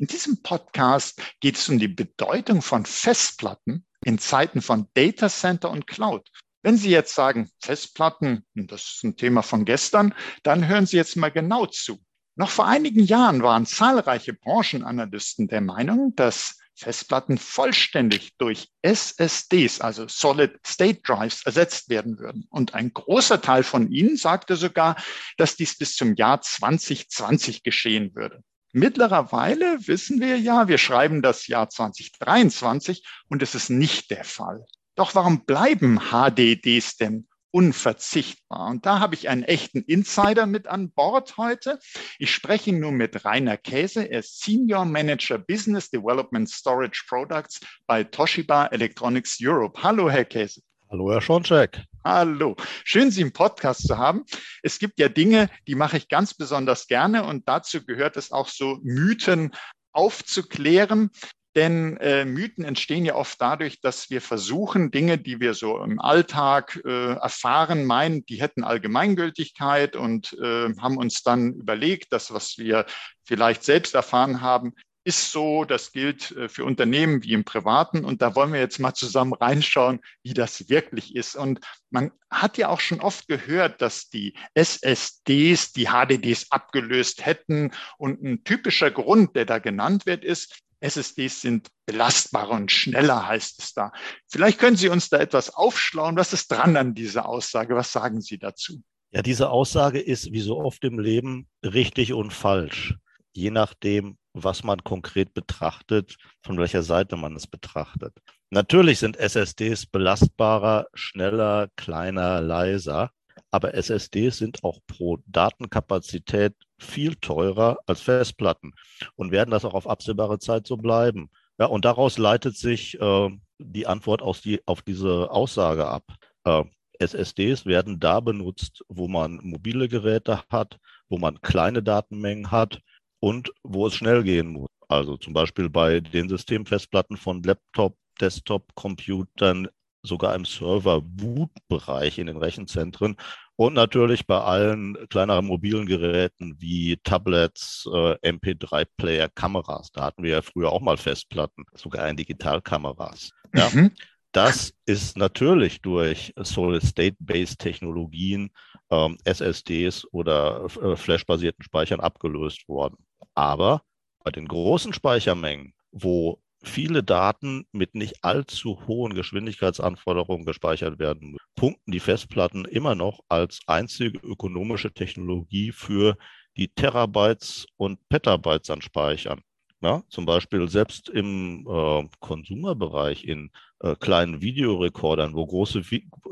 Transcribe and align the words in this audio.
In 0.00 0.06
diesem 0.06 0.42
Podcast 0.44 1.20
geht 1.40 1.56
es 1.56 1.68
um 1.68 1.80
die 1.80 1.88
Bedeutung 1.88 2.62
von 2.62 2.86
Festplatten 2.86 3.84
in 4.04 4.20
Zeiten 4.20 4.62
von 4.62 4.86
Data 4.94 5.28
Center 5.28 5.72
und 5.72 5.88
Cloud. 5.88 6.30
Wenn 6.62 6.76
Sie 6.76 6.90
jetzt 6.90 7.16
sagen, 7.16 7.50
Festplatten, 7.58 8.46
das 8.54 8.82
ist 8.82 9.02
ein 9.02 9.16
Thema 9.16 9.42
von 9.42 9.64
gestern, 9.64 10.14
dann 10.44 10.68
hören 10.68 10.86
Sie 10.86 10.96
jetzt 10.96 11.16
mal 11.16 11.32
genau 11.32 11.66
zu. 11.66 11.98
Noch 12.36 12.50
vor 12.50 12.68
einigen 12.68 13.02
Jahren 13.02 13.42
waren 13.42 13.66
zahlreiche 13.66 14.34
Branchenanalysten 14.34 15.48
der 15.48 15.62
Meinung, 15.62 16.14
dass 16.14 16.58
Festplatten 16.76 17.36
vollständig 17.36 18.36
durch 18.38 18.70
SSDs, 18.82 19.80
also 19.80 20.06
Solid 20.06 20.60
State 20.64 21.00
Drives, 21.02 21.44
ersetzt 21.44 21.88
werden 21.88 22.20
würden. 22.20 22.46
Und 22.50 22.72
ein 22.74 22.92
großer 22.92 23.40
Teil 23.42 23.64
von 23.64 23.90
ihnen 23.90 24.16
sagte 24.16 24.54
sogar, 24.54 24.94
dass 25.38 25.56
dies 25.56 25.76
bis 25.76 25.96
zum 25.96 26.14
Jahr 26.14 26.40
2020 26.40 27.64
geschehen 27.64 28.14
würde. 28.14 28.44
Mittlerweile 28.72 29.78
wissen 29.86 30.20
wir 30.20 30.38
ja, 30.38 30.68
wir 30.68 30.78
schreiben 30.78 31.22
das 31.22 31.46
Jahr 31.46 31.70
2023 31.70 33.04
und 33.28 33.42
es 33.42 33.54
ist 33.54 33.70
nicht 33.70 34.10
der 34.10 34.24
Fall. 34.24 34.66
Doch 34.94 35.14
warum 35.14 35.44
bleiben 35.46 35.98
HDDs 36.10 36.96
denn 36.96 37.28
unverzichtbar? 37.50 38.66
Und 38.66 38.84
da 38.84 39.00
habe 39.00 39.14
ich 39.14 39.28
einen 39.28 39.42
echten 39.42 39.80
Insider 39.82 40.44
mit 40.44 40.66
an 40.66 40.90
Bord 40.90 41.38
heute. 41.38 41.78
Ich 42.18 42.34
spreche 42.34 42.72
nur 42.72 42.92
mit 42.92 43.24
Rainer 43.24 43.56
Käse. 43.56 44.04
Er 44.04 44.18
ist 44.20 44.42
Senior 44.42 44.84
Manager 44.84 45.38
Business 45.38 45.88
Development 45.88 46.48
Storage 46.50 47.04
Products 47.08 47.60
bei 47.86 48.04
Toshiba 48.04 48.66
Electronics 48.66 49.38
Europe. 49.40 49.82
Hallo, 49.82 50.10
Herr 50.10 50.26
Käse. 50.26 50.60
Hallo, 50.90 51.12
Herr 51.12 51.20
Schoncheck. 51.20 51.84
Hallo, 52.02 52.56
schön 52.82 53.10
Sie 53.10 53.20
im 53.20 53.34
Podcast 53.34 53.86
zu 53.86 53.98
haben. 53.98 54.24
Es 54.62 54.78
gibt 54.78 54.98
ja 54.98 55.10
Dinge, 55.10 55.50
die 55.66 55.74
mache 55.74 55.98
ich 55.98 56.08
ganz 56.08 56.32
besonders 56.32 56.86
gerne 56.86 57.24
und 57.24 57.46
dazu 57.46 57.84
gehört 57.84 58.16
es 58.16 58.32
auch 58.32 58.48
so, 58.48 58.78
Mythen 58.82 59.50
aufzuklären. 59.92 61.10
Denn 61.54 61.98
äh, 61.98 62.24
Mythen 62.24 62.64
entstehen 62.64 63.04
ja 63.04 63.16
oft 63.16 63.38
dadurch, 63.38 63.82
dass 63.82 64.08
wir 64.08 64.22
versuchen, 64.22 64.90
Dinge, 64.90 65.18
die 65.18 65.40
wir 65.40 65.52
so 65.52 65.82
im 65.82 66.00
Alltag 66.00 66.80
äh, 66.86 67.14
erfahren, 67.14 67.84
meinen, 67.84 68.24
die 68.24 68.40
hätten 68.40 68.64
Allgemeingültigkeit 68.64 69.94
und 69.94 70.32
äh, 70.40 70.74
haben 70.80 70.96
uns 70.96 71.22
dann 71.22 71.52
überlegt, 71.52 72.14
dass 72.14 72.32
was 72.32 72.56
wir 72.56 72.86
vielleicht 73.24 73.62
selbst 73.62 73.94
erfahren 73.94 74.40
haben, 74.40 74.72
ist 75.08 75.32
so, 75.32 75.64
das 75.64 75.92
gilt 75.92 76.32
äh, 76.32 76.50
für 76.50 76.66
Unternehmen 76.66 77.22
wie 77.22 77.32
im 77.32 77.44
Privaten. 77.44 78.04
Und 78.04 78.20
da 78.20 78.34
wollen 78.36 78.52
wir 78.52 78.60
jetzt 78.60 78.78
mal 78.78 78.92
zusammen 78.92 79.32
reinschauen, 79.32 80.00
wie 80.22 80.34
das 80.34 80.68
wirklich 80.68 81.16
ist. 81.16 81.34
Und 81.34 81.60
man 81.88 82.12
hat 82.30 82.58
ja 82.58 82.68
auch 82.68 82.80
schon 82.80 83.00
oft 83.00 83.26
gehört, 83.26 83.80
dass 83.80 84.10
die 84.10 84.34
SSDs 84.52 85.72
die 85.72 85.86
HDDs 85.86 86.52
abgelöst 86.52 87.24
hätten. 87.24 87.72
Und 87.96 88.22
ein 88.22 88.44
typischer 88.44 88.90
Grund, 88.90 89.34
der 89.34 89.46
da 89.46 89.58
genannt 89.58 90.04
wird, 90.04 90.24
ist, 90.24 90.60
SSDs 90.80 91.40
sind 91.40 91.68
belastbarer 91.86 92.50
und 92.50 92.70
schneller, 92.70 93.26
heißt 93.26 93.62
es 93.62 93.72
da. 93.72 93.92
Vielleicht 94.28 94.58
können 94.58 94.76
Sie 94.76 94.90
uns 94.90 95.08
da 95.08 95.18
etwas 95.18 95.48
aufschlauen. 95.48 96.16
Was 96.16 96.34
ist 96.34 96.52
dran 96.52 96.76
an 96.76 96.94
dieser 96.94 97.26
Aussage? 97.26 97.74
Was 97.74 97.92
sagen 97.92 98.20
Sie 98.20 98.38
dazu? 98.38 98.82
Ja, 99.10 99.22
diese 99.22 99.48
Aussage 99.48 100.00
ist 100.00 100.32
wie 100.32 100.40
so 100.40 100.58
oft 100.58 100.84
im 100.84 100.98
Leben 100.98 101.48
richtig 101.64 102.12
und 102.12 102.30
falsch, 102.30 102.94
je 103.32 103.50
nachdem, 103.50 104.18
was 104.44 104.64
man 104.64 104.82
konkret 104.84 105.34
betrachtet, 105.34 106.16
von 106.42 106.58
welcher 106.58 106.82
Seite 106.82 107.16
man 107.16 107.36
es 107.36 107.46
betrachtet. 107.46 108.14
Natürlich 108.50 108.98
sind 108.98 109.16
SSDs 109.16 109.86
belastbarer, 109.86 110.86
schneller, 110.94 111.68
kleiner, 111.76 112.40
leiser, 112.40 113.10
aber 113.50 113.74
SSDs 113.74 114.38
sind 114.38 114.64
auch 114.64 114.80
pro 114.86 115.18
Datenkapazität 115.26 116.54
viel 116.78 117.14
teurer 117.16 117.78
als 117.86 118.00
Festplatten 118.00 118.72
und 119.16 119.30
werden 119.30 119.50
das 119.50 119.64
auch 119.64 119.74
auf 119.74 119.88
absehbare 119.88 120.38
Zeit 120.38 120.66
so 120.66 120.76
bleiben. 120.76 121.30
Ja, 121.58 121.66
und 121.66 121.84
daraus 121.84 122.18
leitet 122.18 122.56
sich 122.56 123.00
äh, 123.00 123.30
die 123.58 123.86
Antwort 123.86 124.22
aus 124.22 124.42
die, 124.42 124.66
auf 124.66 124.82
diese 124.82 125.30
Aussage 125.30 125.86
ab. 125.86 126.04
Äh, 126.44 126.64
SSDs 127.00 127.66
werden 127.66 128.00
da 128.00 128.20
benutzt, 128.20 128.84
wo 128.88 129.08
man 129.08 129.40
mobile 129.42 129.88
Geräte 129.88 130.42
hat, 130.50 130.78
wo 131.08 131.18
man 131.18 131.40
kleine 131.40 131.82
Datenmengen 131.82 132.50
hat 132.50 132.80
und 133.20 133.52
wo 133.62 133.86
es 133.86 133.94
schnell 133.94 134.22
gehen 134.22 134.48
muss. 134.48 134.68
Also 134.88 135.16
zum 135.16 135.32
Beispiel 135.32 135.68
bei 135.68 136.00
den 136.00 136.28
Systemfestplatten 136.28 137.16
von 137.16 137.42
Laptop, 137.42 137.96
Desktop-Computern, 138.20 139.68
sogar 140.02 140.34
im 140.34 140.44
Server-Boot-Bereich 140.44 142.18
in 142.18 142.28
den 142.28 142.38
Rechenzentren 142.38 143.16
und 143.56 143.74
natürlich 143.74 144.26
bei 144.26 144.40
allen 144.40 144.96
kleineren 145.08 145.46
mobilen 145.46 145.86
Geräten 145.86 146.54
wie 146.58 146.96
Tablets, 147.02 147.88
äh, 147.92 148.14
MP3-Player, 148.22 149.28
Kameras. 149.28 149.90
Da 149.90 150.04
hatten 150.04 150.22
wir 150.22 150.30
ja 150.30 150.42
früher 150.42 150.70
auch 150.70 150.80
mal 150.80 150.96
Festplatten, 150.96 151.64
sogar 151.74 152.08
in 152.08 152.16
Digitalkameras. 152.16 153.30
Ja. 153.54 153.68
Mhm. 153.70 153.90
Das 154.32 154.72
ist 154.86 155.16
natürlich 155.16 155.80
durch 155.80 156.32
Solid-State-Based-Technologien, 156.36 158.50
ähm, 158.90 159.16
SSDs 159.24 160.06
oder 160.12 160.66
äh, 160.80 160.96
Flash-basierten 160.96 161.64
Speichern 161.64 162.00
abgelöst 162.00 162.68
worden. 162.68 162.96
Aber 163.38 163.82
bei 164.24 164.32
den 164.32 164.48
großen 164.48 164.92
Speichermengen, 164.92 165.72
wo 165.92 166.42
viele 166.64 167.04
Daten 167.04 167.66
mit 167.70 167.94
nicht 167.94 168.24
allzu 168.24 168.84
hohen 168.88 169.14
Geschwindigkeitsanforderungen 169.14 170.44
gespeichert 170.44 170.98
werden, 170.98 171.36
punkten 171.54 171.92
die 171.92 172.00
Festplatten 172.00 172.64
immer 172.64 172.96
noch 172.96 173.20
als 173.28 173.60
einzige 173.68 174.18
ökonomische 174.26 174.92
Technologie 174.92 175.70
für 175.70 176.18
die 176.56 176.66
Terabytes 176.66 177.66
und 177.76 178.00
Petabytes 178.08 178.70
an 178.70 178.82
Speichern. 178.82 179.40
Ja, 179.82 180.02
zum 180.08 180.26
Beispiel 180.26 180.68
selbst 180.68 181.08
im 181.08 181.64
äh, 181.70 182.08
Konsumerbereich 182.18 183.22
in 183.22 183.52
äh, 183.78 183.94
kleinen 183.94 184.40
Videorekordern, 184.40 185.34
wo 185.34 185.46
große 185.46 185.82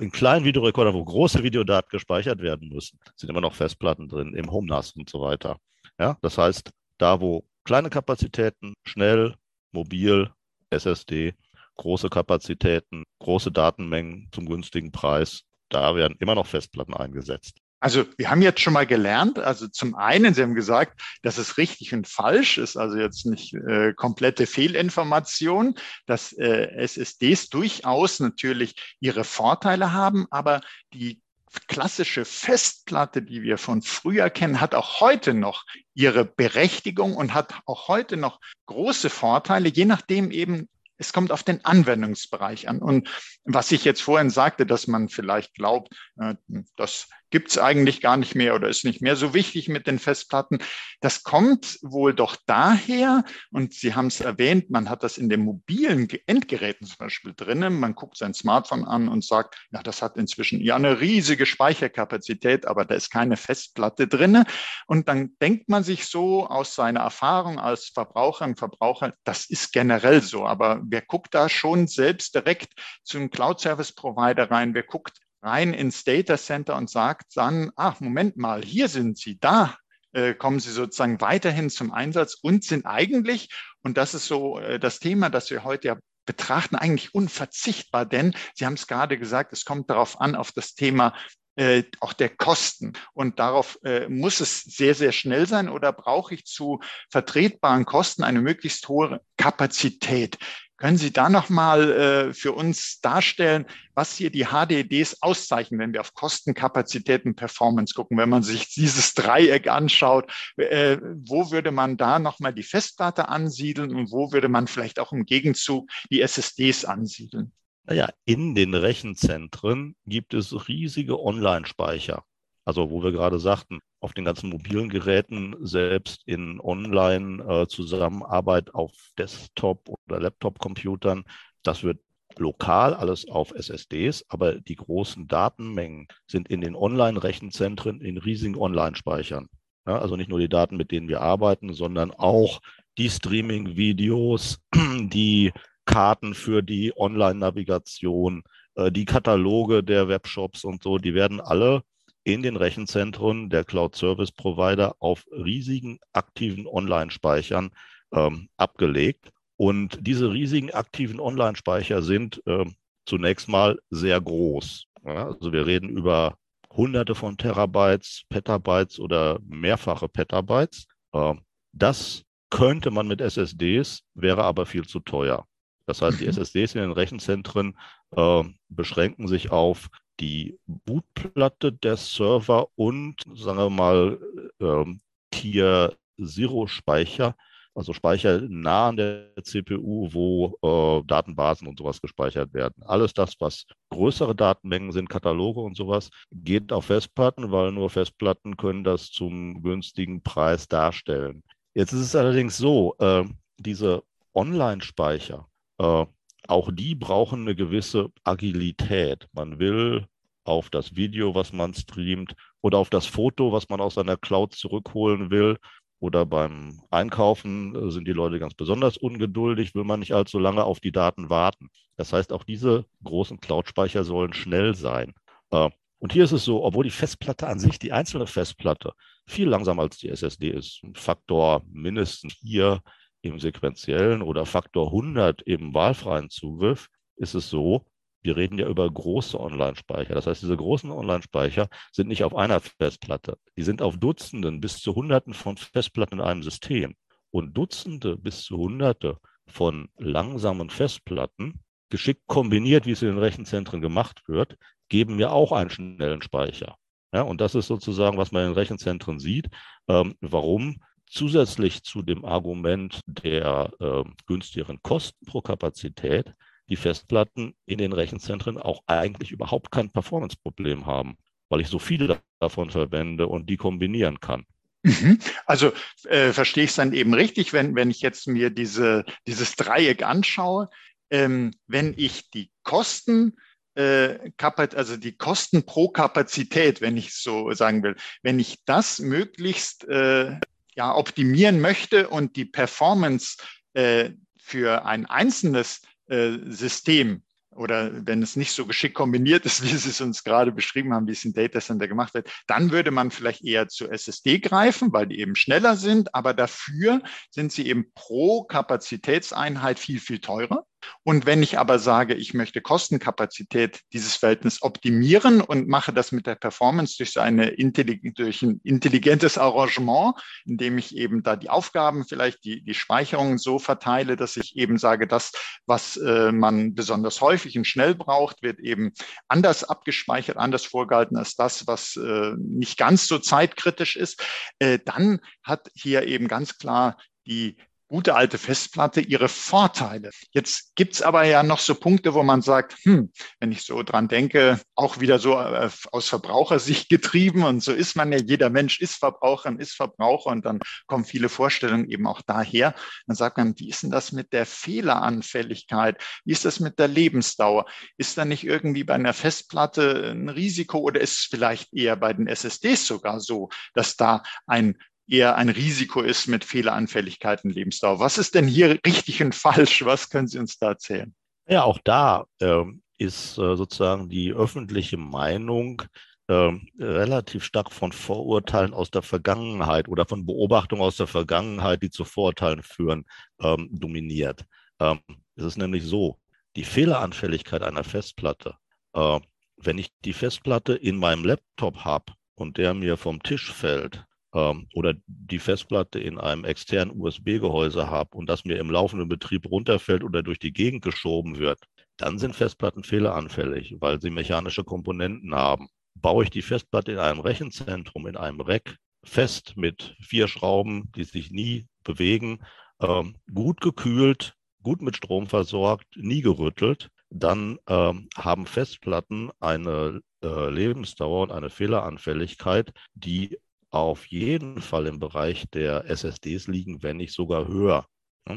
in 0.01 0.11
kleinen 0.11 0.45
Videorekordern, 0.45 0.95
wo 0.95 1.05
große 1.05 1.45
Videodaten 1.45 1.89
gespeichert 1.89 2.41
werden 2.41 2.69
müssen, 2.69 2.99
sind 3.15 3.31
immer 3.31 3.41
noch 3.41 3.55
Festplatten 3.55 4.09
drin, 4.09 4.35
im 4.35 4.51
HomeNAS 4.51 4.97
und 4.97 5.09
so 5.09 5.21
weiter. 5.21 5.61
Ja, 6.01 6.19
das 6.21 6.37
heißt, 6.37 6.73
da 6.99 7.21
wo 7.21 7.45
kleine 7.65 7.91
Kapazitäten, 7.91 8.75
schnell, 8.85 9.35
mobil, 9.73 10.31
SSD, 10.71 11.35
große 11.77 12.09
Kapazitäten, 12.09 13.05
große 13.19 13.53
Datenmengen 13.53 14.29
zum 14.33 14.47
günstigen 14.47 14.93
Preis, 14.93 15.43
da 15.69 15.95
werden 15.95 16.17
immer 16.21 16.35
noch 16.35 16.47
Festplatten 16.47 16.95
eingesetzt. 16.95 17.59
Also 17.79 18.07
wir 18.17 18.31
haben 18.31 18.41
jetzt 18.41 18.61
schon 18.61 18.73
mal 18.73 18.87
gelernt, 18.87 19.39
also 19.39 19.69
zum 19.69 19.95
einen, 19.95 20.33
Sie 20.33 20.43
haben 20.43 20.55
gesagt, 20.55 21.01
dass 21.23 21.37
es 21.37 21.59
richtig 21.59 21.93
und 21.93 22.09
falsch 22.09 22.57
ist, 22.57 22.77
also 22.77 22.97
jetzt 22.97 23.27
nicht 23.27 23.53
äh, 23.53 23.93
komplette 23.93 24.47
Fehlinformation, 24.47 25.75
dass 26.07 26.33
äh, 26.33 26.69
SSDs 26.75 27.51
durchaus 27.51 28.19
natürlich 28.19 28.97
ihre 28.99 29.25
Vorteile 29.25 29.93
haben, 29.93 30.27
aber 30.31 30.63
die 30.95 31.21
klassische 31.69 32.25
Festplatte, 32.25 33.23
die 33.23 33.43
wir 33.43 33.59
von 33.59 33.83
früher 33.83 34.31
kennen, 34.31 34.61
hat 34.61 34.75
auch 34.75 35.01
heute 35.01 35.35
noch 35.35 35.65
ihre 35.95 36.25
Berechtigung 36.25 37.17
und 37.17 37.35
hat 37.35 37.55
auch 37.67 37.89
heute 37.89 38.17
noch 38.17 38.41
große 38.67 39.11
Vorteile, 39.11 39.69
je 39.69 39.85
nachdem 39.85 40.31
eben, 40.31 40.69
es 40.99 41.13
kommt 41.13 41.31
auf 41.33 41.43
den 41.43 41.65
Anwendungsbereich 41.65 42.69
an. 42.69 42.81
Und 42.81 43.11
was 43.45 43.71
ich 43.73 43.85
jetzt 43.85 44.03
vorhin 44.03 44.31
sagte, 44.31 44.67
dass 44.67 44.87
man 44.87 45.09
vielleicht 45.09 45.55
glaubt, 45.55 45.95
äh, 46.19 46.35
dass 46.77 47.09
gibt 47.31 47.51
es 47.51 47.59
eigentlich 47.59 48.01
gar 48.01 48.17
nicht 48.17 48.35
mehr 48.35 48.55
oder 48.55 48.69
ist 48.69 48.85
nicht 48.85 49.03
mehr 49.03 49.17
so 49.17 49.35
wichtig 49.35 49.69
mit 49.69 49.87
den 49.87 49.99
Festplatten. 49.99 50.59
Das 51.01 51.23
kommt 51.23 51.79
wohl 51.83 52.15
doch 52.15 52.37
daher, 52.47 53.25
und 53.51 53.75
Sie 53.75 53.95
haben 53.95 54.07
es 54.07 54.21
erwähnt, 54.21 54.71
man 54.71 54.89
hat 54.89 55.03
das 55.03 55.19
in 55.19 55.29
den 55.29 55.41
mobilen 55.41 56.09
Endgeräten 56.27 56.87
zum 56.87 56.97
Beispiel 56.99 57.35
drinnen. 57.37 57.79
Man 57.79 57.95
guckt 57.95 58.17
sein 58.17 58.35
Smartphone 58.35 58.85
an 58.85 59.09
und 59.09 59.25
sagt, 59.25 59.57
ja, 59.71 59.83
das 59.83 60.03
hat 60.03 60.17
inzwischen 60.17 60.61
ja 60.61 60.77
eine 60.77 61.01
riesige 61.01 61.47
Speicherkapazität, 61.47 62.67
aber 62.67 62.85
da 62.85 62.95
ist 62.95 63.11
keine 63.11 63.37
Festplatte 63.37 64.07
drinne. 64.09 64.45
Und 64.87 65.09
dann 65.09 65.37
denkt 65.41 65.69
man 65.69 65.83
sich 65.83 66.07
so 66.07 66.47
aus 66.47 66.75
seiner 66.75 67.01
Erfahrung 67.01 67.59
als 67.59 67.87
Verbraucher 67.89 68.45
und 68.45 68.59
Verbraucher, 68.59 69.13
das 69.25 69.47
ist 69.51 69.73
generell 69.73 70.23
so. 70.23 70.47
Aber 70.47 70.81
wer 70.85 71.03
guckt 71.03 71.35
da 71.35 71.49
schon 71.49 71.87
selbst 71.87 72.35
direkt 72.35 72.73
zum 73.03 73.31
Cloud 73.31 73.61
Service 73.61 73.93
Provider 73.93 74.51
rein? 74.51 74.75
Wer 74.75 74.85
guckt 74.85 75.19
rein 75.47 75.73
ins 75.73 76.05
Data 76.05 76.37
Center 76.37 76.77
und 76.77 76.91
sagt 76.91 77.37
dann, 77.37 77.71
ach, 77.77 78.01
Moment 78.01 78.37
mal, 78.37 78.63
hier 78.63 78.89
sind 78.89 79.17
Sie, 79.17 79.39
da 79.39 79.77
äh, 80.13 80.35
kommen 80.35 80.61
Sie 80.61 80.73
sozusagen 80.73 81.21
weiterhin 81.21 81.71
zum 81.71 81.93
Einsatz 81.93 82.35
und 82.43 82.65
sind 82.65 82.85
eigentlich, 82.85 83.49
und 83.83 83.97
das 83.97 84.15
ist 84.15 84.27
so 84.27 84.59
äh, 84.59 84.79
das 84.79 84.99
Thema, 84.99 85.31
das 85.31 85.51
wir 85.51 85.65
heute 85.65 85.89
ja 85.89 85.97
betrachten, 86.27 86.75
eigentlich 86.75 87.15
unverzichtbar, 87.15 88.05
denn 88.05 88.35
Sie 88.55 88.67
haben 88.67 88.75
es 88.75 88.89
gerade 88.89 89.17
gesagt, 89.17 89.53
es 89.53 89.65
kommt 89.65 89.89
darauf 89.89 90.21
an, 90.21 90.35
auf 90.35 90.51
das 90.51 90.75
Thema 90.75 91.15
äh, 91.57 91.85
auch 92.01 92.13
der 92.13 92.29
Kosten. 92.29 92.93
Und 93.15 93.39
darauf 93.39 93.79
äh, 93.83 94.09
muss 94.09 94.41
es 94.41 94.61
sehr, 94.63 94.95
sehr 94.95 95.13
schnell 95.13 95.47
sein 95.47 95.69
oder 95.69 95.93
brauche 95.93 96.35
ich 96.35 96.45
zu 96.45 96.81
vertretbaren 97.11 97.87
Kosten 97.87 98.25
eine 98.25 98.43
möglichst 98.43 98.89
hohe 98.89 99.21
Kapazität? 99.39 100.37
Können 100.79 100.99
Sie 100.99 101.11
da 101.11 101.31
nochmal 101.31 101.93
äh, 101.93 102.35
für 102.35 102.53
uns 102.53 103.01
darstellen, 103.01 103.65
was 103.95 104.15
hier 104.15 104.31
die 104.31 104.47
HDDs 104.47 105.23
auszeichnen, 105.23 105.81
wenn 105.81 105.95
wir 105.95 106.03
auf 106.03 106.13
Kosten, 106.13 106.53
Kapazitäten, 106.53 107.35
Performance 107.35 107.95
gucken? 107.95 108.19
Wenn 108.19 108.29
man 108.29 108.43
sich 108.43 108.75
dieses 108.75 109.15
Dreieck 109.15 109.69
anschaut, 109.69 110.31
äh, 110.59 110.99
wo 111.25 111.51
würde 111.51 111.71
man 111.71 111.97
da 111.97 112.19
nochmal 112.19 112.53
die 112.53 112.63
Festplatte 112.63 113.29
ansiedeln 113.29 113.95
und 113.95 114.13
wo 114.13 114.33
würde 114.33 114.49
man 114.49 114.67
vielleicht 114.67 114.99
auch 114.99 115.13
im 115.13 115.25
Gegenzug 115.25 115.89
die 116.11 116.21
SSDs 116.21 116.85
ansiedeln? 116.85 117.53
Naja, 117.85 118.11
in 118.27 118.55
den 118.55 118.75
Rechenzentren 118.75 119.97
gibt 120.05 120.35
es 120.35 120.69
riesige 120.69 121.19
Online-Speicher. 121.21 122.25
Also 122.67 122.91
wo 122.91 123.03
wir 123.03 123.13
gerade 123.13 123.39
sagten, 123.39 123.79
auf 124.01 124.13
den 124.13 124.25
ganzen 124.25 124.51
mobilen 124.51 124.89
Geräten, 124.89 125.55
selbst 125.61 126.23
in 126.27 126.61
Online-Zusammenarbeit 126.61 128.75
auf 128.75 128.93
Desktop- 129.17 129.89
oder 129.89 130.21
Laptop-Computern, 130.21 131.23
das 131.63 131.85
wird 131.85 132.01
lokal 132.39 132.93
alles 132.93 133.29
auf 133.29 133.53
SSDs, 133.53 134.25
aber 134.29 134.61
die 134.61 134.75
großen 134.75 135.29
Datenmengen 135.29 136.09
sind 136.27 136.49
in 136.49 136.61
den 136.61 136.75
Online-Rechenzentren 136.75 138.01
in 138.01 138.19
riesigen 138.19 138.57
Online-Speichern. 138.57 139.47
Ja, 139.87 140.01
also 140.01 140.17
nicht 140.17 140.29
nur 140.29 140.41
die 140.41 140.49
Daten, 140.49 140.77
mit 140.77 140.91
denen 140.91 141.09
wir 141.09 141.21
arbeiten, 141.21 141.73
sondern 141.73 142.11
auch 142.11 142.61
die 142.99 143.11
Streaming-Videos, 143.11 144.59
die 144.75 145.53
Karten 145.85 146.35
für 146.35 146.63
die 146.63 146.93
Online-Navigation, 146.97 148.43
äh, 148.75 148.91
die 148.91 149.05
Kataloge 149.05 149.85
der 149.85 150.09
Webshops 150.09 150.65
und 150.65 150.83
so, 150.83 150.99
die 150.99 151.15
werden 151.15 151.41
alle 151.41 151.85
in 152.27 152.43
den 152.43 152.57
Rechenzentren 152.57 153.51
der 153.51 153.63
Cloud-Service-Provider 153.63 154.97
auf 154.99 155.25
riesigen 155.31 156.01
aktiven 156.13 156.67
Online-Speichern 156.67 157.71
ähm, 158.13 158.49
abgelegt. 158.57 159.31
Und 159.57 159.99
diese 160.01 160.33
riesigen 160.33 160.73
aktiven 160.73 161.21
Online-Speicher 161.21 162.03
sind 162.03 162.43
äh, 162.47 162.65
zunächst 163.07 163.49
mal 163.49 163.79
sehr 163.91 164.21
groß. 164.21 164.87
Ja, 165.05 165.29
also 165.29 165.53
wir 165.53 165.67
reden 165.67 165.89
über 165.89 166.37
Hunderte 166.73 167.15
von 167.15 167.37
Terabytes, 167.37 168.25
Petabytes 168.29 168.99
oder 168.99 169.39
mehrfache 169.47 170.09
Petabytes. 170.09 170.87
Äh, 171.13 171.35
das 171.73 172.25
könnte 172.51 172.91
man 172.91 173.07
mit 173.07 173.21
SSDs, 173.21 174.03
wäre 174.15 174.43
aber 174.43 174.67
viel 174.67 174.85
zu 174.85 174.99
teuer. 174.99 175.47
Das 175.87 176.03
heißt, 176.03 176.19
die 176.19 176.25
mhm. 176.25 176.31
SSDs 176.31 176.75
in 176.75 176.81
den 176.81 176.91
Rechenzentren 176.91 177.79
äh, 178.17 178.43
beschränken 178.69 179.29
sich 179.29 179.53
auf 179.53 179.89
die 180.21 180.59
Bootplatte 180.67 181.73
der 181.73 181.97
Server 181.97 182.69
und, 182.77 183.23
sagen 183.35 183.59
wir 183.59 183.71
mal, 183.71 184.19
äh, 184.61 184.85
Tier 185.31 185.97
Zero 186.25 186.67
Speicher, 186.67 187.37
also 187.75 187.93
Speicher 187.93 188.41
nah 188.49 188.89
an 188.89 188.97
der 188.97 189.33
CPU, 189.43 190.09
wo 190.13 190.57
äh, 190.63 191.07
Datenbasen 191.07 191.69
und 191.69 191.79
sowas 191.79 192.01
gespeichert 192.01 192.55
werden. 192.55 192.83
Alles 192.87 193.13
das, 193.13 193.35
was 193.39 193.67
größere 193.91 194.35
Datenmengen 194.35 194.93
sind, 194.93 195.11
Kataloge 195.11 195.61
und 195.61 195.77
sowas, 195.77 196.11
geht 196.33 196.73
auf 196.73 196.87
Festplatten, 196.87 197.53
weil 197.53 197.73
nur 197.73 197.91
Festplatten 197.91 198.57
können 198.57 198.83
das 198.83 199.11
zum 199.11 199.63
günstigen 199.63 200.23
Preis 200.23 200.69
darstellen. 200.69 201.43
Jetzt 201.75 201.93
ist 201.93 202.01
es 202.01 202.17
allerdings 202.17 202.57
so, 202.57 202.95
äh, 202.99 203.25
diese 203.59 204.03
Online-Speicher, 204.35 205.47
äh, 205.79 206.07
auch 206.49 206.71
die 206.73 206.95
brauchen 206.95 207.43
eine 207.43 207.55
gewisse 207.55 208.11
Agilität. 208.25 209.29
Man 209.33 209.59
will 209.59 210.07
auf 210.45 210.71
das 210.71 210.97
Video, 210.97 211.35
was 211.35 211.53
man 211.53 211.75
streamt 211.75 212.35
oder 212.61 212.79
auf 212.79 212.91
das 212.91 213.07
Foto, 213.07 213.53
was 213.53 213.69
man 213.69 213.81
aus 213.81 213.95
seiner 213.95 214.17
Cloud 214.17 214.55
zurückholen 214.55 215.31
will. 215.31 215.59
Oder 215.99 216.27
beim 216.27 216.83
Einkaufen 216.91 217.75
äh, 217.75 217.91
sind 217.91 218.07
die 218.07 218.13
Leute 218.13 218.39
ganz 218.39 218.55
besonders 218.55 218.97
ungeduldig, 218.99 219.75
will 219.75 219.85
man 219.85 220.01
nicht 220.01 220.13
allzu 220.13 220.39
lange 220.39 220.65
auf 220.65 220.79
die 220.79 220.93
Daten 220.93 221.31
warten. 221.31 221.71
Das 221.97 222.13
heißt, 222.13 222.33
auch 222.33 222.45
diese 222.45 222.85
großen 223.03 223.41
Cloud-Speicher 223.41 224.05
sollen 224.05 224.35
schnell 224.35 224.75
sein. 224.75 225.15
Äh, 225.51 225.71
und 225.99 226.13
hier 226.13 226.25
ist 226.25 226.33
es 226.33 226.45
so, 226.45 226.63
obwohl 226.63 226.85
die 226.85 226.91
Festplatte 226.91 227.47
an 227.47 227.59
sich, 227.59 227.79
die 227.79 227.93
einzelne 227.93 228.27
Festplatte, 228.27 228.93
viel 229.27 229.49
langsamer 229.49 229.83
als 229.83 229.97
die 229.97 230.11
SSD 230.11 230.51
ist, 230.51 230.83
ein 230.85 230.95
Faktor 230.95 231.63
mindestens 231.67 232.35
hier 232.35 232.83
im 233.29 233.41
sequenziellen 233.41 234.23
oder 234.23 234.47
Faktor 234.47 234.87
100 234.87 235.43
im 235.43 235.75
wahlfreien 235.75 236.31
Zugriff, 236.31 236.89
ist 237.17 237.35
es 237.35 237.51
so, 237.51 237.87
wir 238.23 238.37
reden 238.37 238.59
ja 238.59 238.67
über 238.69 238.91
große 238.91 239.39
Online-Speicher. 239.39 240.15
Das 240.15 240.27
heißt, 240.27 240.43
diese 240.43 240.57
großen 240.57 240.91
Online-Speicher 240.91 241.69
sind 241.93 242.09
nicht 242.09 242.25
auf 242.25 242.35
einer 242.35 242.61
Festplatte. 242.61 243.39
Die 243.57 243.63
sind 243.63 243.83
auf 243.83 243.97
Dutzenden 243.97 244.61
bis 244.61 244.79
zu 244.79 244.95
Hunderten 244.95 245.33
von 245.33 245.57
Festplatten 245.57 246.19
in 246.19 246.25
einem 246.25 246.43
System. 246.43 246.97
Und 247.31 247.57
Dutzende 247.57 248.17
bis 248.17 248.43
zu 248.43 248.57
Hunderte 248.57 249.19
von 249.47 249.89
langsamen 249.97 250.71
Festplatten, 250.71 251.61
geschickt 251.89 252.23
kombiniert, 252.27 252.87
wie 252.87 252.93
es 252.93 253.03
in 253.03 253.09
den 253.09 253.19
Rechenzentren 253.19 253.81
gemacht 253.81 254.23
wird, 254.27 254.57
geben 254.89 255.17
mir 255.17 255.33
auch 255.33 255.53
einen 255.53 255.71
schnellen 255.71 256.23
Speicher. 256.23 256.77
Ja, 257.13 257.23
und 257.23 257.41
das 257.41 257.55
ist 257.55 257.69
sozusagen, 257.69 258.19
was 258.19 258.33
man 258.33 258.43
in 258.43 258.49
den 258.51 258.59
Rechenzentren 258.59 259.19
sieht, 259.19 259.47
ähm, 259.89 260.17
warum 260.21 260.83
zusätzlich 261.07 261.83
zu 261.83 262.03
dem 262.03 262.25
Argument 262.25 263.01
der 263.07 263.71
äh, 263.81 264.05
günstigeren 264.27 264.81
Kosten 264.83 265.25
pro 265.27 265.41
Kapazität 265.41 266.33
die 266.69 266.77
Festplatten 266.77 267.55
in 267.67 267.79
den 267.79 267.93
Rechenzentren 267.93 268.59
auch 268.59 268.83
eigentlich 268.87 269.31
überhaupt 269.31 269.71
kein 269.71 269.91
Performance-Problem 269.91 270.87
haben, 270.87 271.17
weil 271.49 271.61
ich 271.61 271.69
so 271.69 271.79
viele 271.79 272.21
davon 272.41 272.71
verwende 272.71 273.29
und 273.29 273.49
die 273.49 273.57
kombinieren 273.57 274.21
kann. 274.21 274.45
Mhm. 274.83 275.19
Also 275.47 275.73
äh, 276.05 276.33
verstehe 276.33 276.65
ich 276.65 276.71
es 276.71 276.77
dann 276.77 276.93
eben 276.93 277.15
richtig, 277.15 277.53
wenn, 277.53 277.75
wenn 277.75 277.91
ich 277.91 278.01
jetzt 278.01 278.27
mir 278.27 278.51
diese, 278.51 279.05
dieses 279.27 279.57
Dreieck 279.57 280.03
anschaue, 280.03 280.69
ähm, 281.11 281.53
wenn 281.67 281.95
ich 281.97 282.31
die 282.31 282.51
Kosten 282.63 283.37
äh, 283.75 284.31
also 284.39 284.97
die 284.97 285.17
Kosten 285.17 285.67
pro 285.67 285.89
Kapazität, 285.89 286.81
wenn 286.81 286.97
ich 286.97 287.15
so 287.15 287.53
sagen 287.53 287.83
will, 287.83 287.97
wenn 288.23 288.39
ich 288.39 288.59
das 288.65 288.99
möglichst 288.99 289.85
äh, 289.89 290.39
ja, 290.77 290.95
optimieren 290.95 291.61
möchte 291.61 292.09
und 292.09 292.37
die 292.37 292.45
Performance 292.45 293.39
äh, 293.75 294.11
für 294.39 294.85
ein 294.85 295.07
einzelnes 295.07 295.83
äh, 296.09 296.39
System 296.47 297.23
oder 297.57 298.07
wenn 298.07 298.23
es 298.23 298.37
nicht 298.37 298.53
so 298.53 298.67
geschickt 298.67 298.95
kombiniert 298.95 299.47
ist, 299.47 299.63
wie 299.65 299.77
Sie 299.77 299.91
es 299.91 300.01
uns 300.01 300.25
gerade 300.25 300.53
beschrieben 300.53 300.95
haben, 300.95 301.07
wie 301.07 301.13
es 301.13 301.25
im 301.25 301.33
Data 301.33 301.61
Center 301.61 301.89
gemacht 301.89 302.15
wird, 302.15 302.31
dann 302.47 302.71
würde 302.71 302.91
man 302.91 303.11
vielleicht 303.11 303.45
eher 303.45 303.69
zu 303.69 303.89
SSD 303.89 304.39
greifen, 304.39 304.93
weil 304.93 305.07
die 305.07 305.21
eben 305.21 305.35
schneller 305.35 305.77
sind, 305.77 306.15
aber 306.15 306.35
dafür 306.35 307.01
sind 307.31 307.53
sie 307.53 307.67
eben 307.67 307.93
pro 307.95 308.45
Kapazitätseinheit 308.45 309.79
viel, 309.79 310.01
viel 310.01 310.21
teurer. 310.21 310.67
Und 311.03 311.27
wenn 311.27 311.43
ich 311.43 311.59
aber 311.59 311.79
sage, 311.79 312.15
ich 312.15 312.35
möchte 312.35 312.61
Kostenkapazität 312.61 313.81
dieses 313.93 314.17
Verhältnis 314.17 314.63
optimieren 314.63 315.41
und 315.41 315.69
mache 315.69 315.93
das 315.93 316.13
mit 316.13 316.27
der 316.27 316.35
Performance 316.35 316.97
durch, 316.99 317.13
so 317.13 317.21
eine 317.21 317.55
durch 317.57 318.43
ein 318.43 318.61
intelligentes 318.65 319.39
Arrangement, 319.39 320.15
indem 320.45 320.79
ich 320.79 320.97
eben 320.97 321.23
da 321.23 321.37
die 321.37 321.51
Aufgaben, 321.51 322.05
vielleicht 322.07 322.45
die, 322.45 322.63
die 322.63 322.75
Speicherungen 322.75 323.39
so 323.39 323.59
verteile, 323.59 324.17
dass 324.17 324.37
ich 324.37 324.57
eben 324.57 324.79
sage, 324.79 325.07
das, 325.07 325.33
was 325.67 325.97
äh, 325.97 326.33
man 326.33 326.75
besonders 326.75 327.21
häufig 327.21 327.57
und 327.57 327.67
schnell 327.67 327.95
braucht, 327.95 328.43
wird 328.43 328.61
eben 328.61 328.93
anders 329.29 329.65
abgespeichert, 329.65 330.37
anders 330.37 330.65
vorgehalten 330.65 331.17
als 331.17 331.37
das, 331.37 331.67
was 331.67 331.97
äh, 331.97 332.33
nicht 332.39 332.79
ganz 332.79 333.07
so 333.07 333.19
zeitkritisch 333.19 333.97
ist, 333.97 334.23
äh, 334.59 334.79
dann 334.85 335.21
hat 335.43 335.71
hier 335.75 336.07
eben 336.07 336.29
ganz 336.29 336.59
klar 336.59 336.97
die 337.27 337.57
gute 337.89 338.15
alte 338.15 338.39
Festplatte 338.39 339.01
ihre 339.01 339.29
Vorteile. 339.29 340.11
Jetzt 340.31 340.75
gibt's 340.75 341.03
aber 341.03 341.25
ja 341.25 341.43
noch 341.43 341.61
so 341.61 341.75
Punkte, 341.75 342.15
wo 342.15 342.23
man 342.23 342.43
sagt, 342.43 342.77
hm, 342.83 343.13
wenn 343.39 343.53
ich 343.53 343.63
so 343.63 343.83
dran 343.83 344.09
denke, 344.09 344.61
auch 344.75 345.01
wieder 345.01 345.19
so 345.19 345.39
äh, 345.39 345.71
aus 345.93 346.09
Verbrauchersicht 346.09 346.89
getrieben 346.91 347.45
und 347.45 347.63
so 347.63 347.73
ist 347.73 347.97
man 347.97 348.13
ja, 348.13 348.19
jeder 348.19 348.51
Mensch 348.51 348.81
ist 348.81 348.97
Verbraucher 348.97 349.51
und 349.51 349.61
ist 349.61 349.75
Verbraucher 349.75 350.31
und 350.31 350.45
dann 350.45 350.61
kommen 350.87 351.05
viele 351.05 351.29
Vorstellungen 351.29 351.89
eben 351.89 352.07
auch 352.07 352.23
daher. 352.27 352.75
Dann 353.07 353.17
sagt 353.17 353.39
man, 353.39 353.55
wie 353.59 353.69
ist 353.69 353.83
denn 353.83 353.91
das 353.91 354.13
mit 354.13 354.33
der 354.33 354.47
Fehleranfälligkeit? 354.47 356.03
Wie 356.25 356.33
ist 356.33 356.45
das 356.45 356.61
mit 356.61 356.79
der 356.79 356.89
Lebensdauer? 356.89 357.67
Ist 357.97 358.19
da 358.19 358.25
nicht 358.25 358.45
irgendwie 358.45 358.85
bei 358.85 358.95
einer 358.95 359.13
Festplatte 359.13 360.11
ein 360.11 360.29
Risiko 360.29 360.79
oder 360.79 361.01
ist 361.01 361.19
es 361.19 361.29
vielleicht 361.31 361.73
eher 361.73 361.97
bei 361.97 362.13
den 362.13 362.27
SSDs 362.27 362.87
sogar 362.87 363.21
so, 363.21 363.49
dass 363.75 363.97
da 363.97 364.23
ein 364.47 364.77
eher 365.09 365.37
ein 365.37 365.49
Risiko 365.49 366.01
ist 366.01 366.27
mit 366.27 366.45
Fehleranfälligkeiten 366.45 367.51
Lebensdauer. 367.51 368.01
Was 368.01 368.19
ist 368.19 368.35
denn 368.35 368.47
hier 368.47 368.79
richtig 368.85 369.23
und 369.23 369.35
falsch? 369.35 369.85
Was 369.85 370.11
können 370.11 370.29
Sie 370.29 370.39
uns 370.39 370.59
da 370.59 370.69
erzählen? 370.71 371.15
Ja, 371.49 371.63
auch 371.63 371.79
da 371.85 372.27
äh, 372.41 372.65
ist 372.99 373.39
äh, 373.39 373.57
sozusagen 373.57 374.09
die 374.09 374.33
öffentliche 374.33 374.97
Meinung 374.97 375.83
äh, 376.29 376.51
relativ 376.79 377.45
stark 377.45 377.73
von 377.73 377.93
Vorurteilen 377.93 378.75
aus 378.75 378.91
der 378.91 379.03
Vergangenheit 379.03 379.89
oder 379.89 380.07
von 380.07 380.27
Beobachtungen 380.27 380.83
aus 380.83 380.97
der 380.97 381.07
Vergangenheit, 381.07 381.83
die 381.83 381.91
zu 381.91 382.05
Vorurteilen 382.05 382.63
führen, 382.63 383.05
ähm, 383.41 383.69
dominiert. 383.71 384.45
Ähm, 384.81 385.01
es 385.37 385.45
ist 385.45 385.59
nämlich 385.59 385.85
so, 385.85 386.19
die 386.57 386.65
Fehleranfälligkeit 386.65 387.63
einer 387.63 387.85
Festplatte, 387.85 388.57
äh, 388.95 389.21
wenn 389.57 389.79
ich 389.79 389.91
die 390.05 390.13
Festplatte 390.13 390.75
in 390.75 390.97
meinem 390.97 391.25
Laptop 391.25 391.85
habe 391.85 392.13
und 392.35 392.57
der 392.57 392.75
mir 392.75 392.97
vom 392.97 393.23
Tisch 393.23 393.53
fällt, 393.53 394.05
ähm, 394.37 394.69
oder 394.75 394.95
die 395.07 395.39
Festplatte 395.39 395.99
in 395.99 396.19
einem 396.19 396.45
externen 396.45 397.01
USB-Gehäuse 397.01 397.89
habe 397.89 398.17
und 398.17 398.29
das 398.29 398.45
mir 398.45 398.59
im 398.59 398.71
laufenden 398.71 399.09
Betrieb 399.09 399.51
runterfällt 399.51 400.05
oder 400.05 400.23
durch 400.23 400.39
die 400.39 400.53
Gegend 400.53 400.85
geschoben 400.85 401.39
wird, 401.39 401.61
dann 401.97 402.19
sind 402.19 402.37
Festplatten 402.37 402.85
fehleranfällig, 402.85 403.77
weil 403.81 404.01
sie 404.01 404.11
mechanische 404.11 404.63
Komponenten 404.63 405.35
haben. 405.35 405.69
Baue 405.95 406.25
ich 406.25 406.31
die 406.31 406.43
Festplatte 406.43 406.93
in 406.93 406.99
einem 406.99 407.21
Rechenzentrum, 407.21 408.07
in 408.07 408.19
einem 408.19 408.43
Rack 408.43 408.77
fest 409.03 409.55
mit 409.57 409.97
vier 410.01 410.29
Schrauben, 410.29 410.93
die 410.95 411.05
sich 411.05 411.31
nie 411.31 411.67
bewegen, 411.83 412.41
ähm, 412.81 413.17
gut 413.33 413.63
gekühlt, 413.63 414.35
gut 414.63 414.83
mit 414.83 414.97
Strom 414.97 415.27
versorgt, 415.27 415.87
nie 415.97 416.21
gerüttelt, 416.21 416.91
dann 417.09 417.59
ähm, 417.69 418.09
haben 418.15 418.47
Festplatten 418.47 419.31
eine 419.41 420.03
äh, 420.23 420.51
Lebensdauer 420.51 421.23
und 421.23 421.33
eine 421.33 421.49
Fehleranfälligkeit, 421.49 422.73
die 422.95 423.39
auf 423.71 424.07
jeden 424.07 424.61
Fall 424.61 424.87
im 424.87 424.99
Bereich 424.99 425.47
der 425.51 425.89
SSDs 425.91 426.49
liegen, 426.49 426.83
wenn 426.83 426.97
nicht 426.97 427.13
sogar 427.13 427.49
höher. 427.49 427.87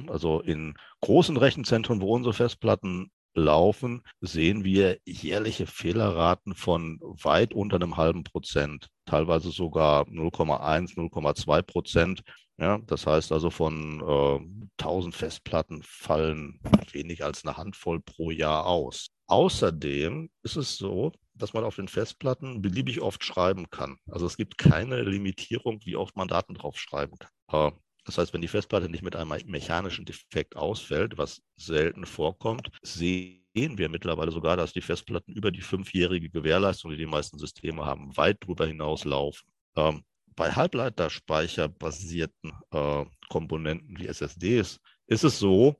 Also 0.08 0.42
in 0.42 0.76
großen 1.02 1.38
Rechenzentren, 1.38 2.02
wo 2.02 2.14
unsere 2.14 2.34
Festplatten 2.34 3.12
laufen, 3.34 4.04
sehen 4.22 4.64
wir 4.64 5.00
jährliche 5.06 5.66
Fehlerraten 5.66 6.54
von 6.54 7.00
weit 7.02 7.54
unter 7.54 7.78
einem 7.78 7.98
halben 7.98 8.24
Prozent, 8.24 8.88
teilweise 9.06 9.52
sogar 9.52 10.04
0,1, 10.08 10.96
0,2 10.96 11.62
Prozent. 11.64 12.24
Ja, 12.58 12.78
das 12.86 13.08
heißt 13.08 13.32
also 13.32 13.50
von 13.50 14.02
äh, 14.02 14.84
1000 14.84 15.16
Festplatten 15.16 15.82
fallen 15.84 16.60
wenig 16.92 17.24
als 17.24 17.46
eine 17.46 17.56
Handvoll 17.58 18.02
pro 18.02 18.32
Jahr 18.32 18.66
aus. 18.66 19.08
Außerdem 19.28 20.30
ist 20.44 20.58
es 20.58 20.76
so, 20.76 21.14
dass 21.40 21.54
man 21.54 21.64
auf 21.64 21.76
den 21.76 21.88
Festplatten 21.88 22.62
beliebig 22.62 23.02
oft 23.02 23.24
schreiben 23.24 23.70
kann. 23.70 23.98
Also 24.08 24.26
es 24.26 24.38
gibt 24.38 24.58
keine 24.58 25.02
Limitierung, 25.02 25.80
wie 25.86 25.96
oft 25.96 26.16
man 26.16 26.28
Daten 26.28 26.54
drauf 26.54 26.78
schreiben 26.78 27.18
kann. 27.18 27.74
Das 28.06 28.18
heißt, 28.18 28.34
wenn 28.34 28.42
die 28.42 28.48
Festplatte 28.48 28.90
nicht 28.90 29.04
mit 29.04 29.16
einem 29.16 29.34
mechanischen 29.46 30.06
Defekt 30.06 30.56
ausfällt, 30.56 31.18
was 31.18 31.42
selten 31.58 32.06
vorkommt, 32.06 32.70
sehen 32.82 33.40
wir 33.54 33.90
mittlerweile 33.90 34.32
sogar, 34.32 34.58
dass 34.58 34.74
die 34.74 34.82
Festplatten 34.82 35.34
über 35.34 35.52
die 35.52 35.62
fünfjährige 35.62 36.30
Gewährleistung, 36.30 36.92
die 36.92 36.98
die 36.98 37.06
meisten 37.06 37.38
Systeme 37.38 37.86
haben, 37.86 38.16
weit 38.18 38.38
darüber 38.42 38.66
hinaus 38.66 39.06
laufen. 39.06 39.48
Ähm, 39.76 40.04
bei 40.36 40.52
halbleiterspeicherbasierten 40.52 42.54
äh, 42.72 43.06
Komponenten 43.28 44.00
wie 44.00 44.08
SSDs 44.08 44.80
ist 45.08 45.24
es 45.24 45.38
so, 45.38 45.72
äh, 45.72 45.76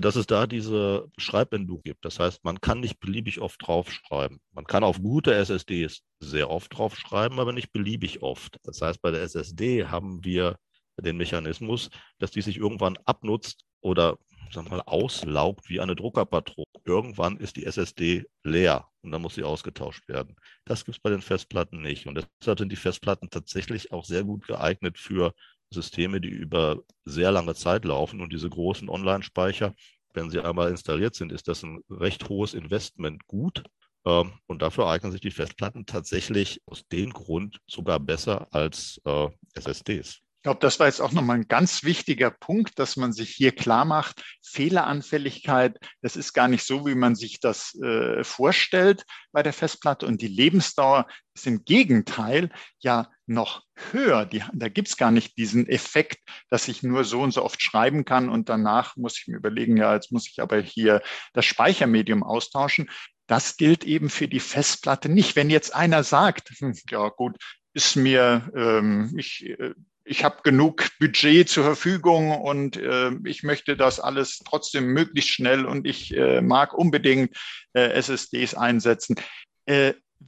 dass 0.00 0.16
es 0.16 0.26
da 0.26 0.46
diese 0.46 1.08
Schreibendung 1.18 1.82
gibt. 1.82 2.04
Das 2.04 2.18
heißt, 2.18 2.44
man 2.44 2.60
kann 2.60 2.80
nicht 2.80 2.98
beliebig 2.98 3.40
oft 3.40 3.64
draufschreiben. 3.66 4.40
Man 4.52 4.64
kann 4.64 4.84
auf 4.84 5.00
gute 5.00 5.34
SSDs 5.34 6.02
sehr 6.20 6.50
oft 6.50 6.76
draufschreiben, 6.76 7.38
aber 7.38 7.52
nicht 7.52 7.72
beliebig 7.72 8.22
oft. 8.22 8.56
Das 8.64 8.80
heißt, 8.80 9.00
bei 9.02 9.10
der 9.10 9.22
SSD 9.22 9.86
haben 9.86 10.24
wir 10.24 10.56
den 11.00 11.16
Mechanismus, 11.16 11.90
dass 12.18 12.30
die 12.30 12.42
sich 12.42 12.56
irgendwann 12.56 12.96
abnutzt 13.04 13.64
oder 13.80 14.18
sagen 14.52 14.70
wir 14.70 14.76
mal, 14.78 14.82
auslaugt 14.86 15.68
wie 15.68 15.80
eine 15.80 15.96
Druckerpatrone. 15.96 16.66
Irgendwann 16.84 17.38
ist 17.38 17.56
die 17.56 17.66
SSD 17.66 18.24
leer 18.42 18.88
und 19.02 19.10
dann 19.10 19.22
muss 19.22 19.34
sie 19.34 19.42
ausgetauscht 19.42 20.08
werden. 20.08 20.36
Das 20.64 20.84
gibt 20.84 20.96
es 20.96 21.02
bei 21.02 21.10
den 21.10 21.22
Festplatten 21.22 21.82
nicht. 21.82 22.06
Und 22.06 22.26
deshalb 22.40 22.58
sind 22.58 22.70
die 22.70 22.76
Festplatten 22.76 23.30
tatsächlich 23.30 23.92
auch 23.92 24.04
sehr 24.04 24.24
gut 24.24 24.46
geeignet 24.46 24.98
für 24.98 25.34
Systeme, 25.74 26.20
die 26.20 26.28
über 26.30 26.82
sehr 27.04 27.32
lange 27.32 27.54
Zeit 27.54 27.84
laufen 27.84 28.20
und 28.20 28.32
diese 28.32 28.48
großen 28.48 28.88
Online-Speicher, 28.88 29.74
wenn 30.14 30.30
sie 30.30 30.40
einmal 30.40 30.70
installiert 30.70 31.14
sind, 31.14 31.32
ist 31.32 31.48
das 31.48 31.62
ein 31.62 31.80
recht 31.90 32.28
hohes 32.28 32.54
Investment 32.54 33.26
gut. 33.26 33.64
Ähm, 34.06 34.32
und 34.46 34.62
dafür 34.62 34.86
eignen 34.86 35.12
sich 35.12 35.20
die 35.20 35.30
Festplatten 35.30 35.86
tatsächlich 35.86 36.60
aus 36.66 36.86
dem 36.88 37.12
Grund 37.12 37.58
sogar 37.66 37.98
besser 38.00 38.48
als 38.52 39.00
äh, 39.04 39.28
SSDs. 39.54 40.23
Ich 40.44 40.46
glaube, 40.46 40.60
das 40.60 40.78
war 40.78 40.88
jetzt 40.88 41.00
auch 41.00 41.12
nochmal 41.12 41.36
ein 41.36 41.48
ganz 41.48 41.84
wichtiger 41.84 42.30
Punkt, 42.30 42.78
dass 42.78 42.98
man 42.98 43.14
sich 43.14 43.30
hier 43.30 43.50
klar 43.50 43.86
macht, 43.86 44.22
Fehleranfälligkeit, 44.42 45.78
das 46.02 46.16
ist 46.16 46.34
gar 46.34 46.48
nicht 46.48 46.66
so, 46.66 46.84
wie 46.84 46.94
man 46.94 47.14
sich 47.14 47.40
das 47.40 47.74
äh, 47.76 48.22
vorstellt 48.24 49.06
bei 49.32 49.42
der 49.42 49.54
Festplatte. 49.54 50.06
Und 50.06 50.20
die 50.20 50.28
Lebensdauer 50.28 51.06
ist 51.32 51.46
im 51.46 51.64
Gegenteil 51.64 52.50
ja 52.78 53.08
noch 53.24 53.62
höher. 53.90 54.26
Die, 54.26 54.42
da 54.52 54.68
gibt 54.68 54.88
es 54.88 54.98
gar 54.98 55.10
nicht 55.10 55.38
diesen 55.38 55.66
Effekt, 55.66 56.18
dass 56.50 56.68
ich 56.68 56.82
nur 56.82 57.04
so 57.04 57.22
und 57.22 57.30
so 57.30 57.42
oft 57.42 57.62
schreiben 57.62 58.04
kann 58.04 58.28
und 58.28 58.50
danach 58.50 58.96
muss 58.96 59.18
ich 59.18 59.28
mir 59.28 59.38
überlegen, 59.38 59.78
ja, 59.78 59.94
jetzt 59.94 60.12
muss 60.12 60.28
ich 60.28 60.42
aber 60.42 60.60
hier 60.60 61.00
das 61.32 61.46
Speichermedium 61.46 62.22
austauschen. 62.22 62.90
Das 63.28 63.56
gilt 63.56 63.84
eben 63.84 64.10
für 64.10 64.28
die 64.28 64.40
Festplatte 64.40 65.08
nicht. 65.08 65.36
Wenn 65.36 65.48
jetzt 65.48 65.74
einer 65.74 66.04
sagt, 66.04 66.50
hm, 66.58 66.74
ja 66.90 67.08
gut, 67.08 67.38
ist 67.72 67.96
mir, 67.96 68.52
ähm, 68.54 69.14
ich 69.16 69.46
äh, 69.48 69.72
ich 70.04 70.22
habe 70.22 70.42
genug 70.42 70.88
Budget 70.98 71.48
zur 71.48 71.64
Verfügung 71.64 72.30
und 72.32 72.76
äh, 72.76 73.10
ich 73.24 73.42
möchte 73.42 73.76
das 73.76 74.00
alles 74.00 74.40
trotzdem 74.44 74.86
möglichst 74.86 75.30
schnell 75.30 75.64
und 75.64 75.86
ich 75.86 76.14
äh, 76.14 76.40
mag 76.42 76.74
unbedingt 76.74 77.36
äh, 77.72 77.88
SSDs 77.90 78.54
einsetzen. 78.54 79.16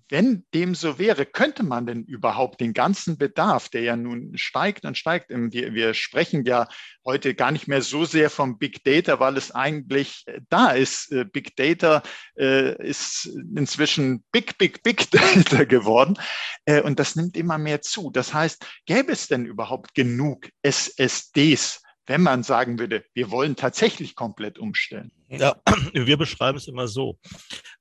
Wenn 0.09 0.45
dem 0.55 0.75
so 0.75 0.99
wäre, 0.99 1.27
könnte 1.27 1.63
man 1.63 1.87
denn 1.87 2.05
überhaupt 2.05 2.61
den 2.61 2.73
ganzen 2.73 3.19
Bedarf, 3.19 3.69
der 3.69 3.83
ja 3.83 3.97
nun 3.97 4.37
steigt 4.37 4.85
und 4.85 4.97
steigt, 4.97 5.31
wir, 5.31 5.75
wir 5.75 5.95
sprechen 5.95 6.45
ja 6.45 6.69
heute 7.05 7.35
gar 7.35 7.53
nicht 7.53 7.69
mehr 7.69 7.83
so 7.83 8.05
sehr 8.05 8.31
vom 8.31 8.59
Big 8.59 8.85
Data, 8.85 9.21
weil 9.21 9.37
es 9.37 9.51
eigentlich 9.51 10.25
äh, 10.27 10.41
da 10.49 10.71
ist. 10.71 11.13
Äh, 11.13 11.25
Big 11.25 11.57
Data 11.57 12.03
äh, 12.39 12.77
ist 12.87 13.27
inzwischen 13.57 14.25
Big, 14.33 14.59
Big, 14.59 14.83
Big 14.83 15.11
Data 15.11 15.65
geworden 15.65 16.15
und 16.83 16.99
das 16.99 17.15
nimmt 17.15 17.37
immer 17.37 17.59
mehr 17.59 17.81
zu. 17.81 18.11
Das 18.11 18.35
heißt, 18.35 18.67
gäbe 18.87 19.13
es 19.13 19.29
denn 19.29 19.47
überhaupt 19.47 19.95
genug 19.95 20.49
SSDs, 20.63 21.81
wenn 22.07 22.23
man 22.23 22.43
sagen 22.43 22.79
würde, 22.79 23.05
wir 23.15 23.31
wollen 23.31 23.57
tatsächlich 23.57 24.15
komplett 24.15 24.59
umstellen? 24.59 25.11
Ja, 25.29 25.57
wir 25.93 26.17
beschreiben 26.17 26.59
es 26.59 26.69
immer 26.69 26.89
so. 26.89 27.19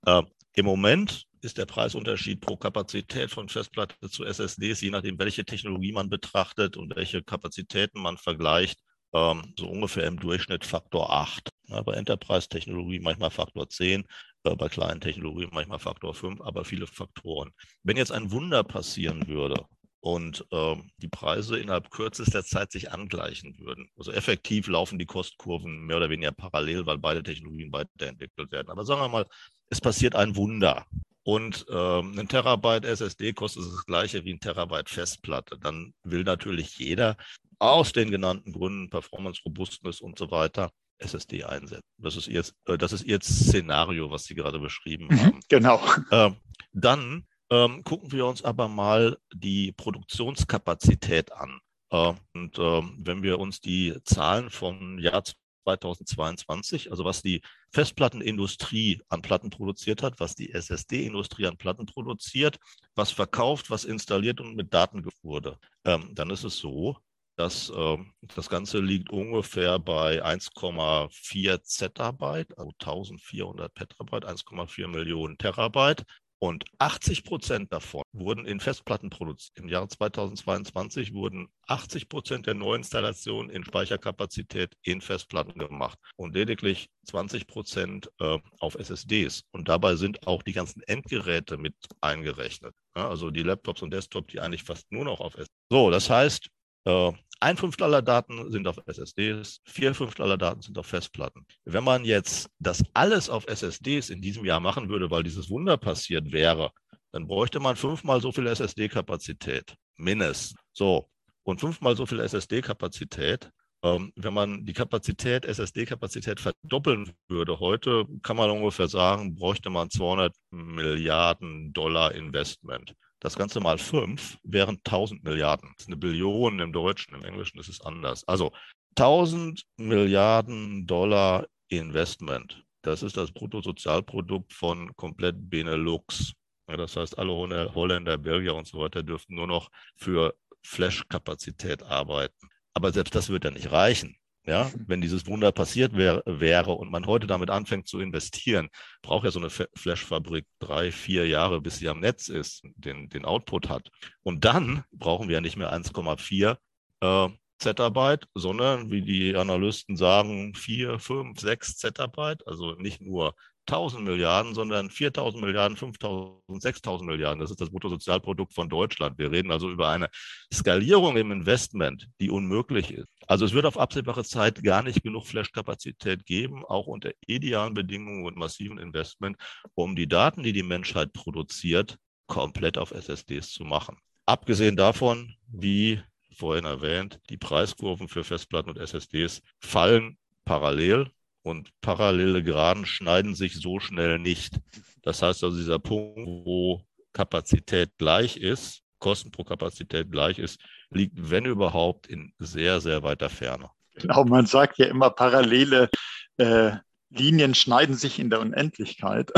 Äh, 0.05 0.23
Im 0.53 0.65
Moment 0.65 1.25
ist 1.45 1.57
der 1.57 1.65
Preisunterschied 1.65 2.41
pro 2.41 2.57
Kapazität 2.57 3.31
von 3.31 3.47
Festplatte 3.47 4.09
zu 4.09 4.25
SSDs, 4.25 4.81
je 4.81 4.89
nachdem, 4.89 5.17
welche 5.19 5.45
Technologie 5.45 5.91
man 5.91 6.09
betrachtet 6.09 6.75
und 6.75 6.95
welche 6.95 7.23
Kapazitäten 7.23 8.01
man 8.01 8.17
vergleicht, 8.17 8.79
ähm, 9.13 9.53
so 9.57 9.69
ungefähr 9.69 10.05
im 10.07 10.19
Durchschnitt 10.19 10.65
Faktor 10.65 11.11
8. 11.11 11.49
Ja, 11.67 11.81
bei 11.81 11.93
Enterprise-Technologie 11.93 12.99
manchmal 12.99 13.31
Faktor 13.31 13.69
10, 13.69 14.03
äh, 14.43 14.55
bei 14.55 14.67
kleinen 14.69 14.99
Technologien 15.01 15.49
manchmal 15.53 15.79
Faktor 15.79 16.13
5, 16.13 16.41
aber 16.41 16.65
viele 16.65 16.87
Faktoren. 16.87 17.51
Wenn 17.83 17.97
jetzt 17.97 18.11
ein 18.11 18.31
Wunder 18.31 18.63
passieren 18.63 19.27
würde 19.27 19.65
und 20.01 20.45
äh, 20.51 20.75
die 20.97 21.07
Preise 21.07 21.57
innerhalb 21.57 21.89
kürzester 21.91 22.43
Zeit 22.43 22.71
sich 22.71 22.91
angleichen 22.91 23.57
würden. 23.59 23.89
Also 23.97 24.11
effektiv 24.11 24.67
laufen 24.67 24.99
die 24.99 25.07
Kostkurven 25.07 25.85
mehr 25.85 25.97
oder 25.97 26.09
weniger 26.09 26.31
parallel, 26.31 26.85
weil 26.85 26.99
beide 26.99 27.23
Technologien 27.23 27.71
weiterentwickelt 27.71 28.51
werden. 28.51 28.69
Aber 28.69 28.85
sagen 28.85 29.01
wir 29.01 29.09
mal, 29.09 29.25
es 29.69 29.81
passiert 29.81 30.15
ein 30.15 30.35
Wunder 30.35 30.85
und 31.25 31.65
ähm, 31.71 32.19
ein 32.19 32.27
Terabyte 32.27 32.85
SSD 32.85 33.33
kostet 33.33 33.63
das 33.63 33.85
gleiche 33.87 34.23
wie 34.25 34.33
ein 34.33 34.39
Terabyte 34.39 34.89
Festplatte. 34.89 35.57
Dann 35.57 35.95
will 36.03 36.23
natürlich 36.23 36.77
jeder 36.77 37.17
aus 37.57 37.93
den 37.93 38.11
genannten 38.11 38.53
Gründen, 38.53 38.91
Performance, 38.91 39.41
Robustness 39.43 40.01
und 40.01 40.19
so 40.19 40.29
weiter, 40.29 40.69
SSD 40.99 41.43
einsetzen. 41.43 41.89
Das 41.97 42.15
ist 42.15 42.27
ihr, 42.27 42.43
äh, 42.67 42.77
das 42.77 42.93
ist 42.93 43.05
ihr 43.05 43.19
Szenario, 43.23 44.11
was 44.11 44.25
Sie 44.25 44.35
gerade 44.35 44.59
beschrieben 44.59 45.07
mhm, 45.07 45.19
haben. 45.19 45.39
Genau. 45.49 45.81
Äh, 46.11 46.29
dann 46.73 47.25
ähm, 47.49 47.83
gucken 47.83 48.11
wir 48.11 48.27
uns 48.27 48.43
aber 48.43 48.67
mal 48.67 49.17
die 49.33 49.71
Produktionskapazität 49.71 51.31
an. 51.31 51.59
Äh, 51.89 52.13
und 52.35 52.59
ähm, 52.59 52.99
wenn 52.99 53.23
wir 53.23 53.39
uns 53.39 53.61
die 53.61 53.95
Zahlen 54.03 54.51
vom 54.51 54.99
Jahr 54.99 55.23
2022, 55.65 56.91
also 56.91 57.03
was 57.05 57.21
die 57.21 57.41
Festplattenindustrie 57.71 59.01
an 59.09 59.21
Platten 59.21 59.49
produziert 59.49 60.03
hat, 60.03 60.19
was 60.19 60.35
die 60.35 60.51
SSD-Industrie 60.53 61.47
an 61.47 61.57
Platten 61.57 61.85
produziert, 61.85 62.59
was 62.95 63.11
verkauft, 63.11 63.69
was 63.69 63.83
installiert 63.85 64.39
und 64.39 64.55
mit 64.55 64.73
Daten 64.73 65.05
wurde, 65.23 65.57
ähm, 65.83 66.11
dann 66.13 66.29
ist 66.29 66.43
es 66.43 66.57
so, 66.57 66.97
dass 67.35 67.69
äh, 67.69 67.97
das 68.35 68.49
Ganze 68.49 68.79
liegt 68.79 69.09
ungefähr 69.09 69.77
bei 69.79 70.23
1,4 70.23 71.61
Zettabyte, 71.63 72.57
also 72.57 72.71
1400 72.79 73.73
Petabyte, 73.73 74.25
1,4 74.25 74.87
Millionen 74.87 75.37
Terabyte. 75.37 76.05
Und 76.39 76.65
80 76.79 77.23
Prozent 77.23 77.71
davon 77.71 78.03
wurden 78.11 78.45
in 78.45 78.59
Festplatten 78.59 79.09
produziert. 79.09 79.57
Im 79.57 79.69
Jahr 79.69 79.87
2022 79.87 81.13
wurden 81.13 81.47
80 81.67 82.09
Prozent 82.09 82.45
der 82.45 82.53
Neuinstallationen 82.53 83.49
in 83.49 83.63
Speicherkapazität 83.63 84.75
in 84.83 85.01
Festplatten 85.01 85.57
gemacht 85.57 85.97
und 86.17 86.35
lediglich 86.35 86.89
20 87.05 87.47
Prozent 87.47 88.11
äh, 88.19 88.37
auf 88.59 88.75
SSDs. 88.75 89.43
Und 89.51 89.69
dabei 89.69 89.95
sind 89.95 90.27
auch 90.27 90.43
die 90.43 90.53
ganzen 90.53 90.81
Endgeräte 90.83 91.57
mit 91.57 91.75
eingerechnet. 92.01 92.75
Ja, 92.95 93.09
also 93.09 93.31
die 93.31 93.43
Laptops 93.43 93.81
und 93.81 93.91
Desktops, 93.91 94.31
die 94.31 94.39
eigentlich 94.39 94.63
fast 94.63 94.91
nur 94.91 95.05
noch 95.05 95.21
auf 95.21 95.35
SSDs. 95.35 95.55
So, 95.71 95.89
das 95.89 96.09
heißt, 96.09 96.49
ein 96.85 97.57
Fünftel 97.57 97.85
aller 97.85 98.01
Daten 98.01 98.51
sind 98.51 98.67
auf 98.67 98.79
SSDs, 98.85 99.59
vier 99.65 99.93
Fünftel 99.93 100.23
aller 100.23 100.37
Daten 100.37 100.61
sind 100.61 100.77
auf 100.77 100.87
Festplatten. 100.87 101.45
Wenn 101.65 101.83
man 101.83 102.05
jetzt 102.05 102.49
das 102.59 102.83
alles 102.93 103.29
auf 103.29 103.47
SSDs 103.47 104.09
in 104.09 104.21
diesem 104.21 104.45
Jahr 104.45 104.59
machen 104.59 104.89
würde, 104.89 105.09
weil 105.11 105.23
dieses 105.23 105.49
Wunder 105.49 105.77
passiert 105.77 106.31
wäre, 106.31 106.71
dann 107.11 107.27
bräuchte 107.27 107.59
man 107.59 107.75
fünfmal 107.75 108.21
so 108.21 108.31
viel 108.31 108.47
SSD-Kapazität, 108.47 109.75
mindestens. 109.95 110.59
So, 110.73 111.09
und 111.43 111.59
fünfmal 111.59 111.95
so 111.95 112.05
viel 112.05 112.19
SSD-Kapazität. 112.19 113.49
Ähm, 113.83 114.11
wenn 114.15 114.33
man 114.33 114.65
die 114.65 114.73
Kapazität, 114.73 115.45
SSD-Kapazität 115.45 116.39
verdoppeln 116.39 117.11
würde 117.27 117.59
heute, 117.59 118.05
kann 118.23 118.37
man 118.37 118.49
ungefähr 118.49 118.87
sagen, 118.87 119.35
bräuchte 119.35 119.69
man 119.69 119.89
200 119.89 120.35
Milliarden 120.51 121.71
Dollar 121.71 122.13
Investment. 122.15 122.95
Das 123.25 123.35
Ganze 123.35 123.59
mal 123.59 123.79
fünf 123.79 124.37
wären 124.43 124.77
1000 124.83 125.23
Milliarden. 125.23 125.73
Das 125.75 125.85
ist 125.85 125.87
eine 125.87 125.97
Billion 125.97 126.59
im 126.59 126.71
Deutschen, 126.71 127.15
im 127.15 127.23
Englischen 127.23 127.57
ist 127.57 127.69
es 127.69 127.81
anders. 127.81 128.23
Also 128.27 128.51
1000 128.97 129.63
Milliarden 129.77 130.85
Dollar 130.85 131.47
Investment. 131.67 132.63
Das 132.83 133.01
ist 133.01 133.17
das 133.17 133.31
Bruttosozialprodukt 133.31 134.53
von 134.53 134.95
komplett 134.95 135.49
Benelux. 135.49 136.33
Ja, 136.69 136.77
das 136.77 136.97
heißt, 136.97 137.17
alle 137.17 137.33
Holländer, 137.73 138.19
Belgier 138.19 138.53
und 138.53 138.67
so 138.67 138.77
weiter 138.77 139.01
dürften 139.01 139.33
nur 139.33 139.47
noch 139.47 139.71
für 139.95 140.35
Flash-Kapazität 140.61 141.81
arbeiten. 141.81 142.47
Aber 142.75 142.93
selbst 142.93 143.15
das 143.15 143.29
wird 143.29 143.43
ja 143.43 143.49
nicht 143.49 143.71
reichen. 143.71 144.15
Ja, 144.45 144.65
mhm. 144.65 144.83
wenn 144.87 145.01
dieses 145.01 145.25
Wunder 145.25 145.51
passiert 145.51 145.95
wär, 145.95 146.21
wäre 146.25 146.71
und 146.73 146.91
man 146.91 147.07
heute 147.07 147.27
damit 147.27 147.49
anfängt 147.49 147.87
zu 147.87 147.99
investieren, 147.99 148.69
braucht 149.01 149.25
ja 149.25 149.31
so 149.31 149.39
eine 149.39 149.49
Flash-Fabrik 149.49 150.45
drei, 150.59 150.91
vier 150.91 151.27
Jahre, 151.27 151.61
bis 151.61 151.77
sie 151.77 151.89
am 151.89 151.99
Netz 151.99 152.27
ist, 152.27 152.63
den, 152.75 153.09
den 153.09 153.25
Output 153.25 153.69
hat. 153.69 153.89
Und 154.23 154.45
dann 154.45 154.83
brauchen 154.91 155.27
wir 155.27 155.35
ja 155.35 155.41
nicht 155.41 155.57
mehr 155.57 155.73
1,4 155.73 156.57
äh, 157.01 157.29
Zettabyte, 157.57 158.27
sondern 158.35 158.91
wie 158.91 159.01
die 159.01 159.35
Analysten 159.35 159.95
sagen, 159.95 160.53
4, 160.55 160.99
5, 160.99 161.39
6 161.39 161.77
Zettabyte, 161.77 162.45
also 162.47 162.75
nicht 162.75 163.01
nur 163.01 163.33
1000 163.67 164.03
Milliarden, 164.03 164.53
sondern 164.53 164.89
4000 164.89 165.43
Milliarden, 165.43 165.77
5000, 165.77 166.61
6000 166.61 167.09
Milliarden. 167.09 167.39
Das 167.39 167.51
ist 167.51 167.61
das 167.61 167.69
Bruttosozialprodukt 167.71 168.53
von 168.53 168.69
Deutschland. 168.69 169.17
Wir 169.17 169.31
reden 169.31 169.51
also 169.51 169.69
über 169.69 169.89
eine 169.89 170.09
Skalierung 170.53 171.17
im 171.17 171.31
Investment, 171.31 172.07
die 172.19 172.29
unmöglich 172.29 172.91
ist. 172.91 173.07
Also 173.27 173.45
es 173.45 173.53
wird 173.53 173.65
auf 173.65 173.77
absehbare 173.77 174.23
Zeit 174.23 174.63
gar 174.63 174.83
nicht 174.83 175.03
genug 175.03 175.25
Flash-Kapazität 175.25 176.25
geben, 176.25 176.63
auch 176.65 176.87
unter 176.87 177.11
idealen 177.25 177.73
Bedingungen 177.73 178.25
und 178.25 178.37
massiven 178.37 178.77
Investment, 178.77 179.37
um 179.73 179.95
die 179.95 180.07
Daten, 180.07 180.43
die 180.43 180.53
die 180.53 180.63
Menschheit 180.63 181.13
produziert, 181.13 181.97
komplett 182.27 182.77
auf 182.77 182.91
SSDs 182.91 183.51
zu 183.51 183.63
machen. 183.63 183.97
Abgesehen 184.25 184.75
davon, 184.75 185.35
wie 185.47 186.01
vorhin 186.35 186.65
erwähnt, 186.65 187.19
die 187.29 187.37
Preiskurven 187.37 188.07
für 188.07 188.23
Festplatten 188.23 188.69
und 188.69 188.77
SSDs 188.77 189.41
fallen 189.59 190.17
parallel 190.43 191.11
und 191.45 191.69
parallele 191.79 192.43
Geraden 192.43 192.87
schneiden 192.87 193.35
sich 193.35 193.53
so 193.53 193.79
schnell 193.79 194.17
nicht. 194.17 194.55
Das 195.03 195.21
heißt 195.21 195.43
also, 195.43 195.55
dieser 195.55 195.77
Punkt, 195.77 196.17
wo 196.25 196.81
Kapazität 197.13 197.91
gleich 197.99 198.37
ist, 198.37 198.81
Kosten 198.97 199.29
pro 199.29 199.43
Kapazität 199.43 200.11
gleich 200.11 200.39
ist, 200.39 200.59
liegt, 200.89 201.29
wenn 201.29 201.45
überhaupt, 201.45 202.07
in 202.07 202.33
sehr, 202.39 202.81
sehr 202.81 203.03
weiter 203.03 203.29
Ferne. 203.29 203.69
Genau, 203.93 204.25
man 204.25 204.47
sagt 204.47 204.79
ja 204.79 204.87
immer, 204.87 205.11
parallele 205.11 205.89
äh, 206.37 206.71
Linien 207.15 207.55
schneiden 207.55 207.95
sich 207.95 208.19
in 208.19 208.29
der 208.29 208.39
Unendlichkeit 208.39 209.31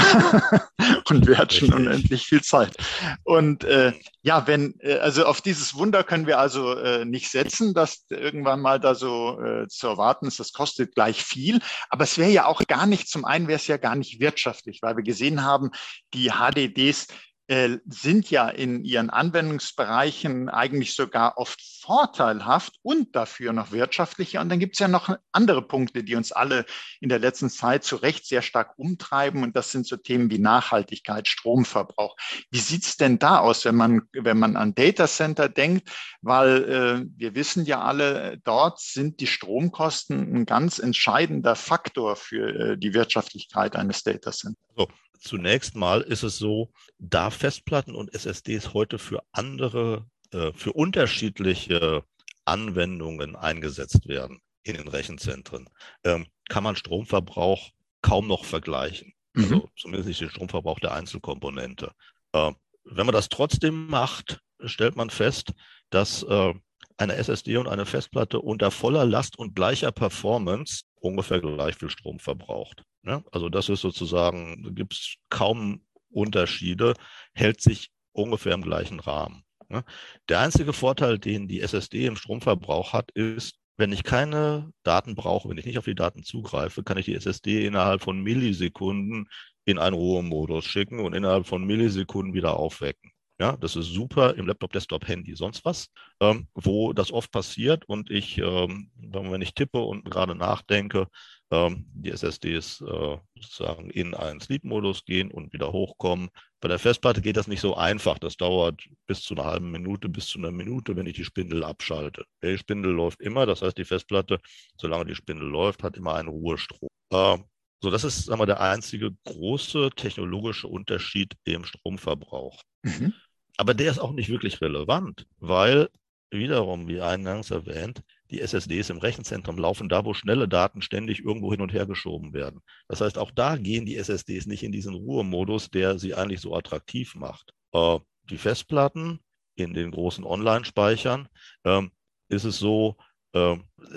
und 1.10 1.28
wir 1.28 1.38
hatten 1.38 1.54
schon 1.54 1.74
unendlich 1.74 2.26
viel 2.26 2.42
Zeit. 2.42 2.76
Und 3.24 3.64
äh, 3.64 3.94
ja, 4.22 4.48
wenn, 4.48 4.76
äh, 4.80 4.98
also 4.98 5.26
auf 5.26 5.42
dieses 5.42 5.76
Wunder 5.76 6.04
können 6.04 6.28
wir 6.28 6.40
also 6.40 6.74
äh, 6.74 7.06
nicht 7.06 7.30
setzen, 7.30 7.74
dass 7.74 8.06
irgendwann 8.10 8.62
mal 8.62 8.80
da 8.80 8.96
so 8.96 9.40
äh, 9.42 9.68
zu 9.68 9.88
erwarten 9.88 10.28
ist, 10.28 10.40
das 10.40 10.54
kostet 10.54 10.96
gleich 10.96 11.24
viel. 11.24 11.60
Aber 11.90 12.04
es 12.04 12.18
wäre 12.18 12.32
ja 12.32 12.46
auch 12.46 12.62
gar 12.68 12.86
nicht, 12.86 13.08
zum 13.08 13.26
einen 13.26 13.48
wäre 13.48 13.58
es 13.58 13.68
ja 13.68 13.78
gar 13.78 13.96
nicht 13.96 14.20
wirtschaftlich, 14.20 14.80
weil 14.82 14.98
wir 14.98 15.04
gesehen 15.04 15.44
haben, 15.44 15.72
die 16.14 16.32
HDDs 16.32 17.08
äh, 17.48 17.78
sind 17.86 18.30
ja 18.30 18.50
in 18.50 18.84
ihren 18.84 19.10
Anwendungsbereichen 19.10 20.50
eigentlich 20.50 20.96
sogar 20.96 21.38
oft 21.38 21.62
vorteilhaft 21.82 22.76
und 22.82 23.16
dafür 23.16 23.54
noch 23.54 23.72
wirtschaftlicher. 23.72 24.42
Und 24.42 24.50
dann 24.50 24.60
gibt 24.60 24.76
es 24.76 24.80
ja 24.80 24.90
noch 24.90 25.16
andere 25.32 25.62
Punkte, 25.62 26.04
die 26.04 26.16
uns 26.16 26.34
alle 26.34 26.66
in 27.00 27.08
der 27.08 27.20
letzten 27.20 27.50
Zeit 27.50 27.86
zu 27.86 27.96
Recht 27.96 28.26
sehr 28.26 28.42
stark 28.42 28.74
umtreiben. 28.78 29.44
Und 29.44 29.56
das 29.56 29.72
sind 29.72 29.88
so 29.88 29.96
Themen 29.96 30.30
wie 30.30 30.40
Nachhaltigkeit, 30.40 31.28
Stromverbrauch. 31.28 32.18
Wie 32.52 32.60
sieht 32.60 32.84
es 32.84 32.98
denn 32.98 33.18
da 33.18 33.40
aus, 33.40 33.64
wenn 33.64 33.76
man, 33.76 34.02
wenn 34.12 34.38
man 34.38 34.58
an 34.58 34.76
Data 34.76 35.08
Center 35.08 35.48
denkt? 35.48 35.90
Weil 36.22 36.64
äh, 36.64 37.06
wir 37.16 37.36
wissen 37.36 37.66
ja 37.66 37.82
alle, 37.82 38.40
dort 38.44 38.82
sind 38.82 39.22
die 39.22 39.28
Stromkosten 39.28 40.36
ein 40.36 40.46
ganz 40.46 40.80
entscheidender 40.80 41.56
Faktor 41.56 42.18
für 42.18 42.74
äh, 42.74 42.78
die 42.78 42.94
Wirtschaftlichkeit 42.94 43.78
eines 43.78 44.04
Data 44.04 44.32
Centers. 44.32 44.58
So. 44.76 44.88
Zunächst 45.20 45.76
mal 45.76 46.02
ist 46.02 46.24
es 46.24 46.38
so, 46.38 46.72
da 47.00 47.30
Festplatten 47.30 47.96
und 47.96 48.14
SSDs 48.14 48.74
heute 48.74 49.00
für 49.00 49.24
andere, 49.32 50.06
äh, 50.32 50.52
für 50.54 50.74
unterschiedliche 50.74 52.04
Anwendungen 52.46 53.36
eingesetzt 53.36 54.08
werden 54.08 54.42
in 54.64 54.76
den 54.76 54.88
Rechenzentren, 54.88 55.70
ähm, 56.04 56.28
kann 56.50 56.64
man 56.64 56.76
Stromverbrauch 56.76 57.72
kaum 58.02 58.28
noch 58.28 58.46
vergleichen. 58.46 59.14
Mhm. 59.34 59.44
Also 59.44 59.70
zumindest 59.78 60.08
nicht 60.08 60.22
den 60.22 60.30
Stromverbrauch 60.30 60.80
der 60.80 60.94
Einzelkomponente. 60.94 61.92
Äh, 62.34 62.52
wenn 62.84 63.06
man 63.06 63.14
das 63.14 63.30
trotzdem 63.30 63.88
macht, 63.88 64.40
stellt 64.64 64.96
man 64.96 65.10
fest, 65.10 65.54
dass 65.90 66.24
äh, 66.24 66.54
eine 66.98 67.16
SSD 67.16 67.58
und 67.58 67.68
eine 67.68 67.86
Festplatte 67.86 68.42
unter 68.42 68.72
voller 68.72 69.06
Last 69.06 69.38
und 69.38 69.56
gleicher 69.56 69.92
Performance 69.92 70.84
ungefähr 71.00 71.40
gleich 71.40 71.76
viel 71.76 71.90
Strom 71.90 72.20
verbraucht. 72.20 72.84
Ja, 73.04 73.24
also 73.32 73.50
das 73.50 73.70
ist 73.70 73.82
sozusagen, 73.82 74.76
gibt 74.76 74.94
es 74.94 75.16
kaum 75.30 75.82
Unterschiede, 76.10 76.94
hält 77.34 77.62
sich 77.62 77.92
ungefähr 78.12 78.54
im 78.54 78.62
gleichen 78.62 79.00
Rahmen. 79.00 79.44
Ja. 79.70 79.84
Der 80.30 80.40
einzige 80.40 80.74
Vorteil, 80.74 81.20
den 81.20 81.48
die 81.48 81.62
SSD 81.62 82.06
im 82.06 82.16
Stromverbrauch 82.16 82.94
hat, 82.94 83.12
ist, 83.12 83.60
wenn 83.78 83.92
ich 83.92 84.04
keine 84.04 84.72
Daten 84.84 85.14
brauche, 85.16 85.50
wenn 85.50 85.58
ich 85.58 85.66
nicht 85.66 85.78
auf 85.78 85.86
die 85.86 85.96
Daten 85.96 86.24
zugreife, 86.24 86.84
kann 86.84 86.98
ich 86.98 87.06
die 87.06 87.16
SSD 87.16 87.66
innerhalb 87.66 88.02
von 88.02 88.22
Millisekunden 88.22 89.30
in 89.66 89.78
einen 89.78 89.96
Ruhemodus 89.96 90.66
schicken 90.66 91.00
und 91.00 91.14
innerhalb 91.14 91.46
von 91.46 91.64
Millisekunden 91.64 92.34
wieder 92.34 92.58
aufwecken. 92.58 93.12
Ja, 93.40 93.56
das 93.56 93.76
ist 93.76 93.88
super 93.88 94.34
im 94.36 94.48
Laptop, 94.48 94.72
Desktop, 94.72 95.08
Handy, 95.08 95.36
sonst 95.36 95.64
was, 95.64 95.90
ähm, 96.20 96.48
wo 96.56 96.92
das 96.92 97.12
oft 97.12 97.32
passiert 97.32 97.86
und 97.88 98.10
ich, 98.10 98.40
ähm, 98.40 98.90
wenn 98.96 99.42
ich 99.44 99.54
tippe 99.54 99.80
und 99.80 100.10
gerade 100.10 100.34
nachdenke, 100.34 101.08
ähm, 101.52 101.86
die 101.94 102.10
SSDs 102.10 102.82
äh, 102.82 103.18
sozusagen 103.40 103.92
in 103.92 104.16
einen 104.16 104.40
Sleep-Modus 104.40 105.06
gehen 105.06 105.30
und 105.30 105.54
wieder 105.54 105.72
hochkommen. 105.72 106.30
Bei 106.60 106.68
der 106.68 106.80
Festplatte 106.80 107.22
geht 107.22 107.38
das 107.38 107.48
nicht 107.48 107.62
so 107.62 107.76
einfach. 107.76 108.18
Das 108.18 108.38
dauert 108.38 108.82
bis 109.06 109.22
zu 109.22 109.36
einer 109.36 109.46
halben 109.46 109.70
Minute, 109.72 110.10
bis 110.10 110.28
zu 110.28 110.40
einer 110.40 110.52
Minute, 110.52 110.96
wenn 110.96 111.06
ich 111.06 111.16
die 111.16 111.24
Spindel 111.24 111.64
abschalte. 111.64 112.26
Die 112.44 112.58
Spindel 112.58 112.92
läuft 112.92 113.22
immer, 113.22 113.46
das 113.46 113.62
heißt, 113.62 113.78
die 113.78 113.86
Festplatte, 113.86 114.40
solange 114.78 115.06
die 115.06 115.16
Spindel 115.16 115.48
läuft, 115.48 115.84
hat 115.84 115.96
immer 115.96 116.16
einen 116.16 116.30
Ruhestrom. 116.30 116.90
Äh, 117.12 117.38
so, 117.82 117.92
das 117.92 118.04
ist 118.04 118.26
sagen 118.26 118.42
wir, 118.42 118.48
der 118.48 118.60
einzige 118.60 119.12
große 119.26 119.92
technologische 119.96 120.68
Unterschied 120.68 121.36
im 121.44 121.64
Stromverbrauch. 121.64 122.64
Mhm. 122.82 123.14
Aber 123.58 123.74
der 123.74 123.92
ist 123.92 124.00
auch 124.00 124.14
nicht 124.14 124.30
wirklich 124.30 124.62
relevant, 124.62 125.26
weil 125.40 125.90
wiederum, 126.30 126.88
wie 126.88 127.02
eingangs 127.02 127.52
erwähnt, 127.52 128.04
die 128.30 128.42
SSDs 128.42 128.90
im 128.90 128.98
Rechenzentrum 128.98 129.58
laufen 129.58 129.90
da, 129.90 130.04
wo 130.06 130.14
schnelle 130.14 130.48
Daten 130.48 130.82
ständig 130.82 131.24
irgendwo 131.24 131.52
hin 131.52 131.62
und 131.62 131.74
her 131.74 131.86
geschoben 131.86 132.34
werden. 132.34 132.62
Das 132.88 133.02
heißt, 133.02 133.18
auch 133.18 133.32
da 133.32 133.56
gehen 133.56 133.86
die 133.86 133.96
SSDs 133.96 134.46
nicht 134.46 134.64
in 134.64 134.72
diesen 134.72 134.94
Ruhemodus, 134.94 135.70
der 135.70 135.98
sie 135.98 136.14
eigentlich 136.14 136.42
so 136.42 136.56
attraktiv 136.56 137.16
macht. 137.16 137.54
Äh, 137.72 138.00
die 138.30 138.38
Festplatten 138.38 139.20
in 139.56 139.74
den 139.74 139.92
großen 139.92 140.24
Online-Speichern 140.26 141.28
ähm, 141.64 141.92
ist 142.30 142.44
es 142.44 142.60
so, 142.60 142.98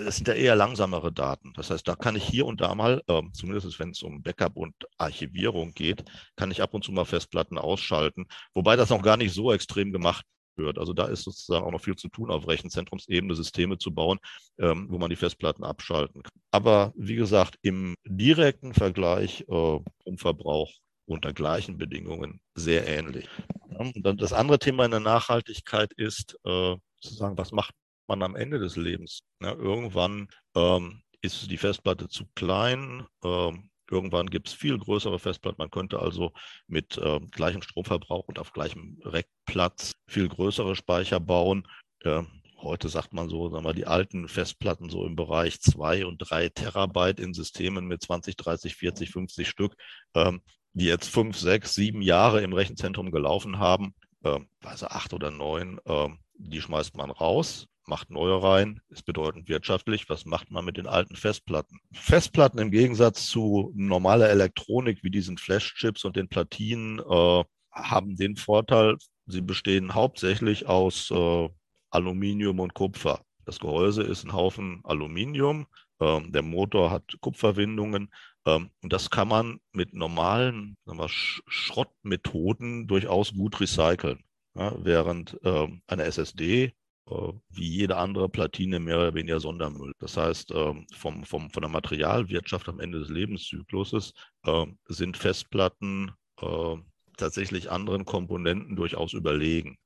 es 0.07 0.17
sind 0.17 0.27
ja 0.27 0.33
eher 0.33 0.55
langsamere 0.55 1.11
Daten. 1.11 1.53
Das 1.55 1.69
heißt, 1.69 1.87
da 1.87 1.95
kann 1.95 2.15
ich 2.15 2.23
hier 2.23 2.45
und 2.45 2.61
da 2.61 2.75
mal, 2.75 3.01
äh, 3.07 3.21
zumindest 3.33 3.79
wenn 3.79 3.91
es 3.91 4.01
um 4.03 4.21
Backup 4.21 4.57
und 4.57 4.73
Archivierung 4.97 5.73
geht, 5.73 6.03
kann 6.35 6.51
ich 6.51 6.61
ab 6.61 6.73
und 6.73 6.83
zu 6.83 6.91
mal 6.91 7.05
Festplatten 7.05 7.57
ausschalten, 7.57 8.25
wobei 8.53 8.75
das 8.75 8.89
noch 8.89 9.01
gar 9.01 9.17
nicht 9.17 9.33
so 9.33 9.51
extrem 9.51 9.91
gemacht 9.91 10.25
wird. 10.55 10.77
Also 10.77 10.93
da 10.93 11.05
ist 11.05 11.23
sozusagen 11.23 11.65
auch 11.65 11.71
noch 11.71 11.81
viel 11.81 11.95
zu 11.95 12.09
tun, 12.09 12.29
auf 12.29 12.47
Rechenzentrumsebene 12.47 13.35
Systeme 13.35 13.77
zu 13.77 13.93
bauen, 13.93 14.19
ähm, 14.59 14.87
wo 14.89 14.97
man 14.97 15.09
die 15.09 15.15
Festplatten 15.15 15.63
abschalten 15.63 16.23
kann. 16.23 16.41
Aber 16.51 16.93
wie 16.95 17.15
gesagt, 17.15 17.57
im 17.61 17.95
direkten 18.05 18.73
Vergleich 18.73 19.45
äh, 19.47 19.79
um 20.03 20.17
Verbrauch 20.17 20.71
unter 21.05 21.33
gleichen 21.33 21.77
Bedingungen 21.77 22.39
sehr 22.55 22.87
ähnlich. 22.87 23.27
und 23.69 24.05
dann 24.05 24.17
das 24.17 24.33
andere 24.33 24.59
Thema 24.59 24.85
in 24.85 24.91
der 24.91 24.99
Nachhaltigkeit 24.99 25.91
ist, 25.93 26.37
äh, 26.45 26.75
sozusagen, 26.99 27.37
was 27.37 27.51
macht 27.51 27.73
man 28.19 28.23
am 28.23 28.35
Ende 28.35 28.59
des 28.59 28.75
Lebens? 28.75 29.23
Ja, 29.41 29.53
irgendwann 29.53 30.27
ähm, 30.55 31.01
ist 31.21 31.49
die 31.49 31.57
Festplatte 31.57 32.07
zu 32.07 32.25
klein, 32.35 33.05
ähm, 33.23 33.71
Irgendwann 33.91 34.29
gibt 34.29 34.47
es 34.47 34.53
viel 34.53 34.77
größere 34.77 35.19
Festplatten. 35.19 35.57
Man 35.59 35.69
könnte 35.69 35.99
also 35.99 36.31
mit 36.65 36.97
äh, 36.97 37.19
gleichem 37.31 37.61
Stromverbrauch 37.61 38.25
und 38.29 38.39
auf 38.39 38.53
gleichem 38.53 38.97
Rackplatz 39.03 39.91
viel 40.07 40.29
größere 40.29 40.77
Speicher 40.77 41.19
bauen. 41.19 41.67
Äh, 42.03 42.23
heute 42.61 42.87
sagt 42.87 43.11
man 43.11 43.27
so, 43.27 43.49
sagen 43.49 43.65
wir, 43.65 43.73
die 43.73 43.87
alten 43.87 44.29
Festplatten 44.29 44.89
so 44.89 45.05
im 45.05 45.17
Bereich 45.17 45.59
zwei 45.59 46.05
und 46.05 46.19
drei 46.19 46.47
Terabyte 46.47 47.19
in 47.19 47.33
Systemen 47.33 47.85
mit 47.85 48.01
20, 48.01 48.37
30, 48.37 48.75
40, 48.77 49.11
50 49.11 49.49
Stück, 49.49 49.75
ähm, 50.15 50.41
die 50.71 50.85
jetzt 50.85 51.09
fünf, 51.09 51.37
sechs, 51.37 51.73
sieben 51.73 52.01
Jahre 52.01 52.41
im 52.41 52.53
Rechenzentrum 52.53 53.11
gelaufen 53.11 53.59
haben, 53.59 53.93
äh, 54.23 54.39
also 54.63 54.87
acht 54.87 55.13
oder 55.13 55.31
neun, 55.31 55.81
äh, 55.83 56.07
die 56.35 56.61
schmeißt 56.61 56.95
man 56.95 57.11
raus, 57.11 57.67
macht 57.91 58.09
neue 58.09 58.41
rein, 58.41 58.79
ist 58.87 59.03
bedeutend 59.03 59.49
wirtschaftlich. 59.49 60.09
Was 60.09 60.25
macht 60.25 60.49
man 60.49 60.63
mit 60.63 60.77
den 60.77 60.87
alten 60.87 61.17
Festplatten? 61.17 61.81
Festplatten 61.91 62.57
im 62.57 62.71
Gegensatz 62.71 63.27
zu 63.27 63.73
normaler 63.75 64.29
Elektronik 64.29 65.03
wie 65.03 65.11
diesen 65.11 65.37
Flashchips 65.37 66.05
und 66.05 66.15
den 66.15 66.29
Platinen 66.29 66.99
äh, 66.99 67.43
haben 67.69 68.15
den 68.15 68.37
Vorteil, 68.37 68.95
sie 69.25 69.41
bestehen 69.41 69.93
hauptsächlich 69.93 70.67
aus 70.67 71.11
äh, 71.11 71.49
Aluminium 71.89 72.61
und 72.61 72.73
Kupfer. 72.73 73.25
Das 73.43 73.59
Gehäuse 73.59 74.03
ist 74.03 74.23
ein 74.23 74.31
Haufen 74.31 74.79
Aluminium, 74.85 75.67
ähm, 75.99 76.31
der 76.31 76.43
Motor 76.43 76.91
hat 76.91 77.03
Kupferwindungen 77.19 78.09
ähm, 78.45 78.69
und 78.81 78.93
das 78.93 79.09
kann 79.09 79.27
man 79.27 79.59
mit 79.73 79.93
normalen 79.93 80.77
wir, 80.85 81.09
Schrottmethoden 81.09 82.87
durchaus 82.87 83.33
gut 83.33 83.59
recyceln. 83.59 84.23
Ja, 84.55 84.73
während 84.81 85.37
ähm, 85.43 85.81
eine 85.87 86.03
SSD 86.03 86.63
äh, 86.65 86.71
wie 87.05 87.67
jede 87.67 87.97
andere 87.97 88.29
Platine 88.29 88.79
mehr 88.79 88.97
oder 88.97 89.13
weniger 89.13 89.39
Sondermüll. 89.39 89.93
Das 89.99 90.15
heißt, 90.15 90.51
ähm, 90.55 90.85
vom, 90.93 91.25
vom, 91.25 91.49
von 91.49 91.61
der 91.61 91.69
Materialwirtschaft 91.69 92.69
am 92.69 92.79
Ende 92.79 92.99
des 92.99 93.09
Lebenszykluses 93.09 94.13
äh, 94.45 94.65
sind 94.87 95.17
Festplatten 95.17 96.11
äh, 96.41 96.75
tatsächlich 97.17 97.69
anderen 97.69 98.05
Komponenten 98.05 98.75
durchaus 98.75 99.13
überlegen. 99.13 99.77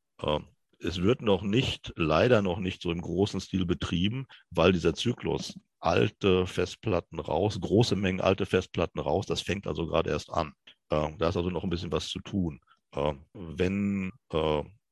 Es 0.79 1.01
wird 1.01 1.21
noch 1.21 1.41
nicht, 1.41 1.91
leider 1.97 2.41
noch 2.41 2.59
nicht 2.59 2.81
so 2.81 2.91
im 2.91 3.01
großen 3.01 3.41
Stil 3.41 3.65
betrieben, 3.65 4.27
weil 4.51 4.71
dieser 4.71 4.93
Zyklus 4.93 5.59
alte 5.79 6.47
Festplatten 6.47 7.19
raus, 7.19 7.59
große 7.59 7.95
Mengen 7.95 8.21
alte 8.21 8.45
Festplatten 8.45 8.99
raus, 8.99 9.25
das 9.25 9.41
fängt 9.41 9.67
also 9.67 9.87
gerade 9.87 10.11
erst 10.11 10.31
an. 10.31 10.53
Da 10.89 11.09
ist 11.09 11.35
also 11.35 11.49
noch 11.49 11.63
ein 11.63 11.69
bisschen 11.69 11.91
was 11.91 12.07
zu 12.07 12.19
tun. 12.19 12.61
Wenn 13.33 14.13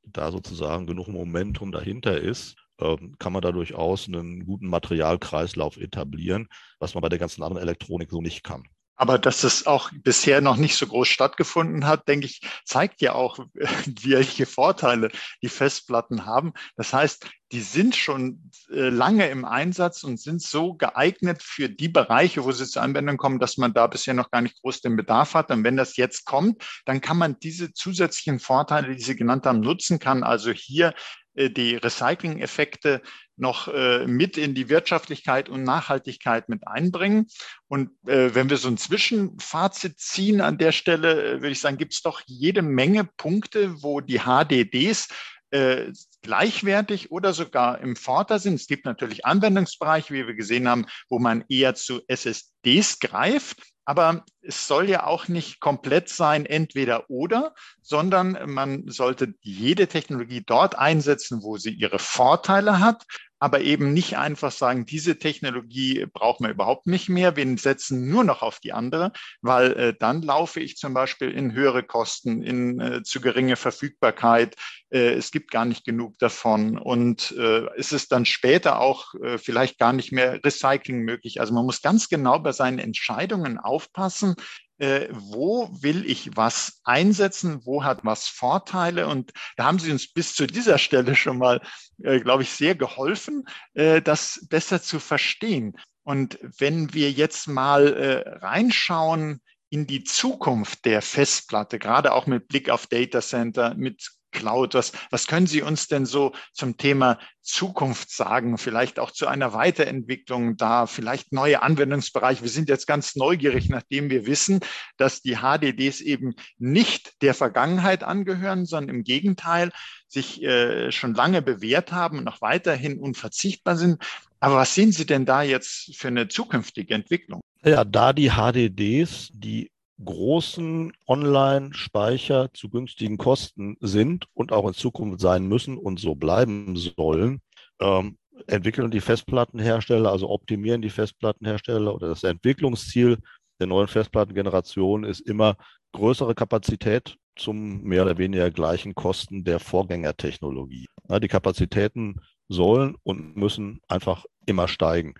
da 0.06 0.30
sozusagen 0.30 0.86
genug 0.86 1.08
Momentum 1.08 1.72
dahinter 1.72 2.20
ist, 2.20 2.56
ähm, 2.80 3.16
kann 3.18 3.32
man 3.32 3.42
da 3.42 3.52
durchaus 3.52 4.08
einen 4.08 4.44
guten 4.44 4.66
Materialkreislauf 4.66 5.76
etablieren, 5.76 6.48
was 6.78 6.94
man 6.94 7.02
bei 7.02 7.08
der 7.08 7.18
ganzen 7.18 7.42
anderen 7.42 7.62
Elektronik 7.62 8.10
so 8.10 8.20
nicht 8.20 8.42
kann. 8.42 8.64
Aber 8.96 9.18
dass 9.18 9.42
es 9.42 9.66
auch 9.66 9.90
bisher 9.92 10.40
noch 10.40 10.56
nicht 10.56 10.76
so 10.76 10.86
groß 10.86 11.08
stattgefunden 11.08 11.86
hat, 11.86 12.06
denke 12.08 12.26
ich, 12.26 12.40
zeigt 12.64 13.00
ja 13.00 13.14
auch, 13.14 13.38
welche 14.02 14.46
Vorteile 14.46 15.10
die 15.42 15.48
Festplatten 15.48 16.26
haben. 16.26 16.52
Das 16.76 16.92
heißt, 16.92 17.26
die 17.52 17.60
sind 17.60 17.94
schon 17.94 18.50
äh, 18.70 18.88
lange 18.88 19.28
im 19.28 19.44
Einsatz 19.44 20.02
und 20.02 20.20
sind 20.20 20.42
so 20.42 20.74
geeignet 20.74 21.42
für 21.42 21.68
die 21.68 21.88
Bereiche, 21.88 22.44
wo 22.44 22.52
sie 22.52 22.66
zur 22.66 22.82
Anwendung 22.82 23.16
kommen, 23.16 23.38
dass 23.38 23.58
man 23.58 23.72
da 23.72 23.86
bisher 23.86 24.14
noch 24.14 24.30
gar 24.30 24.40
nicht 24.40 24.60
groß 24.60 24.80
den 24.80 24.96
Bedarf 24.96 25.34
hat. 25.34 25.50
Und 25.50 25.64
wenn 25.64 25.76
das 25.76 25.96
jetzt 25.96 26.24
kommt, 26.24 26.64
dann 26.84 27.00
kann 27.00 27.16
man 27.16 27.38
diese 27.40 27.72
zusätzlichen 27.72 28.40
Vorteile, 28.40 28.94
die 28.94 29.02
Sie 29.02 29.16
genannt 29.16 29.46
haben, 29.46 29.60
nutzen 29.60 29.98
kann. 29.98 30.22
Also 30.24 30.50
hier 30.50 30.94
äh, 31.34 31.50
die 31.50 31.76
Recycling-Effekte 31.76 33.02
noch 33.36 33.68
äh, 33.68 34.06
mit 34.06 34.36
in 34.36 34.54
die 34.54 34.68
Wirtschaftlichkeit 34.68 35.48
und 35.48 35.62
Nachhaltigkeit 35.62 36.48
mit 36.48 36.66
einbringen. 36.66 37.26
Und 37.68 37.90
äh, 38.06 38.34
wenn 38.34 38.50
wir 38.50 38.56
so 38.56 38.68
ein 38.68 38.78
Zwischenfazit 38.78 39.98
ziehen 39.98 40.40
an 40.40 40.58
der 40.58 40.72
Stelle, 40.72 41.22
äh, 41.22 41.32
würde 41.42 41.50
ich 41.50 41.60
sagen, 41.60 41.78
gibt 41.78 41.94
es 41.94 42.02
doch 42.02 42.22
jede 42.26 42.62
Menge 42.62 43.04
Punkte, 43.16 43.82
wo 43.82 44.00
die 44.00 44.20
HDDs 44.20 45.08
äh, 45.50 45.92
gleichwertig 46.22 47.10
oder 47.12 47.32
sogar 47.32 47.80
im 47.80 47.96
Vorteil 47.96 48.40
sind. 48.40 48.54
Es 48.54 48.66
gibt 48.66 48.86
natürlich 48.86 49.24
Anwendungsbereiche, 49.24 50.12
wie 50.12 50.26
wir 50.26 50.34
gesehen 50.34 50.68
haben, 50.68 50.86
wo 51.08 51.18
man 51.18 51.44
eher 51.48 51.74
zu 51.74 52.00
SSDs 52.08 52.98
greift. 52.98 53.62
Aber 53.84 54.24
es 54.40 54.66
soll 54.66 54.88
ja 54.88 55.06
auch 55.06 55.28
nicht 55.28 55.60
komplett 55.60 56.08
sein, 56.08 56.46
entweder 56.46 57.10
oder, 57.10 57.54
sondern 57.82 58.50
man 58.50 58.88
sollte 58.88 59.34
jede 59.42 59.86
Technologie 59.86 60.42
dort 60.44 60.78
einsetzen, 60.78 61.42
wo 61.42 61.58
sie 61.58 61.70
ihre 61.70 61.98
Vorteile 61.98 62.80
hat 62.80 63.04
aber 63.38 63.60
eben 63.60 63.92
nicht 63.92 64.16
einfach 64.16 64.52
sagen, 64.52 64.86
diese 64.86 65.18
Technologie 65.18 66.06
brauchen 66.12 66.44
wir 66.44 66.50
überhaupt 66.50 66.86
nicht 66.86 67.08
mehr, 67.08 67.36
wir 67.36 67.58
setzen 67.58 68.08
nur 68.08 68.24
noch 68.24 68.42
auf 68.42 68.60
die 68.60 68.72
andere, 68.72 69.12
weil 69.42 69.72
äh, 69.72 69.94
dann 69.98 70.22
laufe 70.22 70.60
ich 70.60 70.76
zum 70.76 70.94
Beispiel 70.94 71.30
in 71.30 71.52
höhere 71.52 71.82
Kosten, 71.82 72.42
in 72.42 72.80
äh, 72.80 73.02
zu 73.02 73.20
geringe 73.20 73.56
Verfügbarkeit, 73.56 74.56
äh, 74.90 75.14
es 75.14 75.30
gibt 75.30 75.50
gar 75.50 75.64
nicht 75.64 75.84
genug 75.84 76.18
davon 76.18 76.78
und 76.78 77.32
äh, 77.32 77.66
es 77.76 77.92
ist 77.92 78.12
dann 78.12 78.24
später 78.24 78.80
auch 78.80 79.14
äh, 79.16 79.38
vielleicht 79.38 79.78
gar 79.78 79.92
nicht 79.92 80.12
mehr 80.12 80.42
Recycling 80.44 81.00
möglich. 81.00 81.40
Also 81.40 81.52
man 81.52 81.66
muss 81.66 81.82
ganz 81.82 82.08
genau 82.08 82.38
bei 82.38 82.52
seinen 82.52 82.78
Entscheidungen 82.78 83.58
aufpassen, 83.58 84.36
äh, 84.78 85.08
wo 85.12 85.68
will 85.72 86.04
ich 86.04 86.36
was 86.36 86.80
einsetzen, 86.84 87.64
wo 87.64 87.84
hat 87.84 88.04
was 88.04 88.26
Vorteile. 88.28 89.06
Und 89.06 89.32
da 89.56 89.64
haben 89.64 89.78
Sie 89.78 89.92
uns 89.92 90.12
bis 90.12 90.34
zu 90.34 90.46
dieser 90.46 90.78
Stelle 90.78 91.14
schon 91.14 91.38
mal, 91.38 91.60
äh, 92.02 92.20
glaube 92.20 92.42
ich, 92.42 92.50
sehr 92.50 92.74
geholfen, 92.74 93.44
äh, 93.74 94.02
das 94.02 94.46
besser 94.48 94.82
zu 94.82 94.98
verstehen. 94.98 95.76
Und 96.02 96.38
wenn 96.58 96.92
wir 96.92 97.10
jetzt 97.10 97.48
mal 97.48 97.94
äh, 97.94 98.28
reinschauen 98.44 99.40
in 99.70 99.86
die 99.86 100.04
Zukunft 100.04 100.84
der 100.84 101.02
Festplatte, 101.02 101.78
gerade 101.78 102.12
auch 102.12 102.26
mit 102.26 102.48
Blick 102.48 102.68
auf 102.68 102.86
Data 102.86 103.20
Center, 103.20 103.74
mit 103.74 104.10
Cloud. 104.34 104.74
Was, 104.74 104.92
was 105.10 105.26
können 105.26 105.46
Sie 105.46 105.62
uns 105.62 105.88
denn 105.88 106.04
so 106.04 106.32
zum 106.52 106.76
Thema 106.76 107.18
Zukunft 107.40 108.10
sagen? 108.10 108.58
Vielleicht 108.58 108.98
auch 108.98 109.10
zu 109.10 109.26
einer 109.26 109.54
Weiterentwicklung 109.54 110.58
da, 110.58 110.86
vielleicht 110.86 111.32
neue 111.32 111.62
Anwendungsbereiche. 111.62 112.42
Wir 112.42 112.50
sind 112.50 112.68
jetzt 112.68 112.86
ganz 112.86 113.16
neugierig, 113.16 113.70
nachdem 113.70 114.10
wir 114.10 114.26
wissen, 114.26 114.60
dass 114.98 115.22
die 115.22 115.36
HDDs 115.36 116.02
eben 116.02 116.34
nicht 116.58 117.22
der 117.22 117.32
Vergangenheit 117.32 118.02
angehören, 118.04 118.66
sondern 118.66 118.96
im 118.96 119.04
Gegenteil 119.04 119.70
sich 120.08 120.42
äh, 120.42 120.92
schon 120.92 121.14
lange 121.14 121.40
bewährt 121.40 121.92
haben 121.92 122.18
und 122.18 122.24
noch 122.24 122.42
weiterhin 122.42 122.98
unverzichtbar 122.98 123.76
sind. 123.76 124.02
Aber 124.40 124.56
was 124.56 124.74
sehen 124.74 124.92
Sie 124.92 125.06
denn 125.06 125.24
da 125.24 125.42
jetzt 125.42 125.96
für 125.96 126.08
eine 126.08 126.28
zukünftige 126.28 126.92
Entwicklung? 126.92 127.40
Ja, 127.64 127.84
da 127.84 128.12
die 128.12 128.32
HDDs 128.32 129.30
die 129.32 129.70
großen 130.02 130.92
Online-Speicher 131.06 132.52
zu 132.52 132.68
günstigen 132.68 133.16
Kosten 133.16 133.76
sind 133.80 134.26
und 134.34 134.52
auch 134.52 134.66
in 134.66 134.74
Zukunft 134.74 135.20
sein 135.20 135.46
müssen 135.46 135.76
und 135.78 136.00
so 136.00 136.14
bleiben 136.14 136.76
sollen, 136.76 137.40
ähm, 137.80 138.18
entwickeln 138.46 138.90
die 138.90 139.00
Festplattenhersteller, 139.00 140.10
also 140.10 140.28
optimieren 140.30 140.82
die 140.82 140.90
Festplattenhersteller 140.90 141.94
oder 141.94 142.08
das 142.08 142.24
Entwicklungsziel 142.24 143.18
der 143.60 143.68
neuen 143.68 143.88
Festplattengeneration 143.88 145.04
ist 145.04 145.20
immer 145.20 145.56
größere 145.92 146.34
Kapazität 146.34 147.16
zum 147.36 147.82
mehr 147.82 148.02
oder 148.02 148.18
weniger 148.18 148.50
gleichen 148.50 148.94
Kosten 148.94 149.44
der 149.44 149.60
Vorgängertechnologie. 149.60 150.86
Ja, 151.08 151.20
die 151.20 151.28
Kapazitäten 151.28 152.20
sollen 152.48 152.96
und 153.02 153.36
müssen 153.36 153.80
einfach 153.88 154.24
immer 154.46 154.68
steigen. 154.68 155.14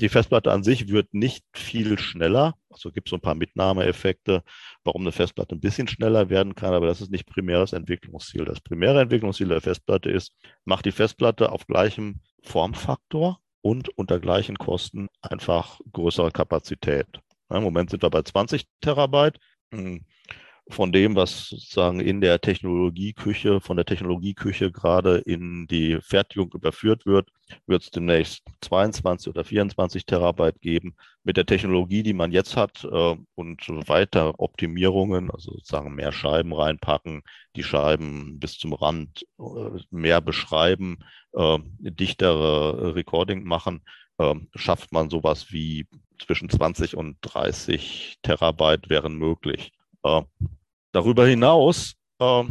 Die 0.00 0.08
Festplatte 0.08 0.52
an 0.52 0.64
sich 0.64 0.88
wird 0.88 1.12
nicht 1.14 1.44
viel 1.54 1.98
schneller. 1.98 2.54
Also 2.72 2.90
gibt 2.90 3.08
es 3.08 3.10
so 3.10 3.16
ein 3.16 3.20
paar 3.20 3.34
Mitnahmeeffekte, 3.34 4.42
warum 4.84 5.02
eine 5.02 5.12
Festplatte 5.12 5.54
ein 5.54 5.60
bisschen 5.60 5.88
schneller 5.88 6.30
werden 6.30 6.54
kann, 6.54 6.74
aber 6.74 6.86
das 6.86 7.00
ist 7.00 7.10
nicht 7.10 7.26
primär 7.26 7.60
das 7.60 7.72
Entwicklungsziel. 7.72 8.44
Das 8.44 8.60
primäre 8.60 9.00
Entwicklungsziel 9.00 9.48
der 9.48 9.60
Festplatte 9.60 10.10
ist, 10.10 10.32
macht 10.64 10.84
die 10.84 10.92
Festplatte 10.92 11.52
auf 11.52 11.66
gleichem 11.66 12.20
Formfaktor 12.42 13.40
und 13.60 13.88
unter 13.96 14.20
gleichen 14.20 14.58
Kosten 14.58 15.08
einfach 15.20 15.80
größere 15.92 16.32
Kapazität. 16.32 17.06
Im 17.48 17.62
Moment 17.62 17.90
sind 17.90 18.02
wir 18.02 18.10
bei 18.10 18.22
20 18.22 18.66
Terabyte. 18.80 19.38
Von 20.68 20.92
dem, 20.92 21.16
was 21.16 21.48
sozusagen 21.48 22.00
in 22.00 22.20
der 22.20 22.40
Technologieküche, 22.40 23.60
von 23.60 23.76
der 23.76 23.84
Technologieküche 23.84 24.70
gerade 24.70 25.18
in 25.18 25.66
die 25.66 25.98
Fertigung 26.00 26.52
überführt 26.54 27.04
wird, 27.04 27.28
wird 27.66 27.82
es 27.82 27.90
demnächst 27.90 28.42
22 28.60 29.28
oder 29.28 29.44
24 29.44 30.06
Terabyte 30.06 30.60
geben. 30.60 30.94
Mit 31.24 31.36
der 31.36 31.46
Technologie, 31.46 32.02
die 32.02 32.14
man 32.14 32.32
jetzt 32.32 32.56
hat 32.56 32.84
äh, 32.84 33.16
und 33.34 33.68
weiter 33.88 34.38
Optimierungen, 34.38 35.30
also 35.30 35.52
sozusagen 35.52 35.94
mehr 35.94 36.12
Scheiben 36.12 36.52
reinpacken, 36.54 37.22
die 37.56 37.64
Scheiben 37.64 38.38
bis 38.38 38.58
zum 38.58 38.72
Rand 38.72 39.24
äh, 39.38 39.80
mehr 39.90 40.20
beschreiben, 40.20 40.98
äh, 41.32 41.58
dichtere 41.80 42.94
Recording 42.94 43.44
machen, 43.44 43.82
äh, 44.18 44.34
schafft 44.54 44.92
man 44.92 45.10
sowas 45.10 45.52
wie 45.52 45.86
zwischen 46.24 46.48
20 46.48 46.96
und 46.96 47.16
30 47.22 48.18
Terabyte 48.22 48.88
wären 48.88 49.16
möglich. 49.16 49.72
Äh, 50.02 50.22
darüber 50.92 51.26
hinaus 51.26 51.94
äh, 52.18 52.44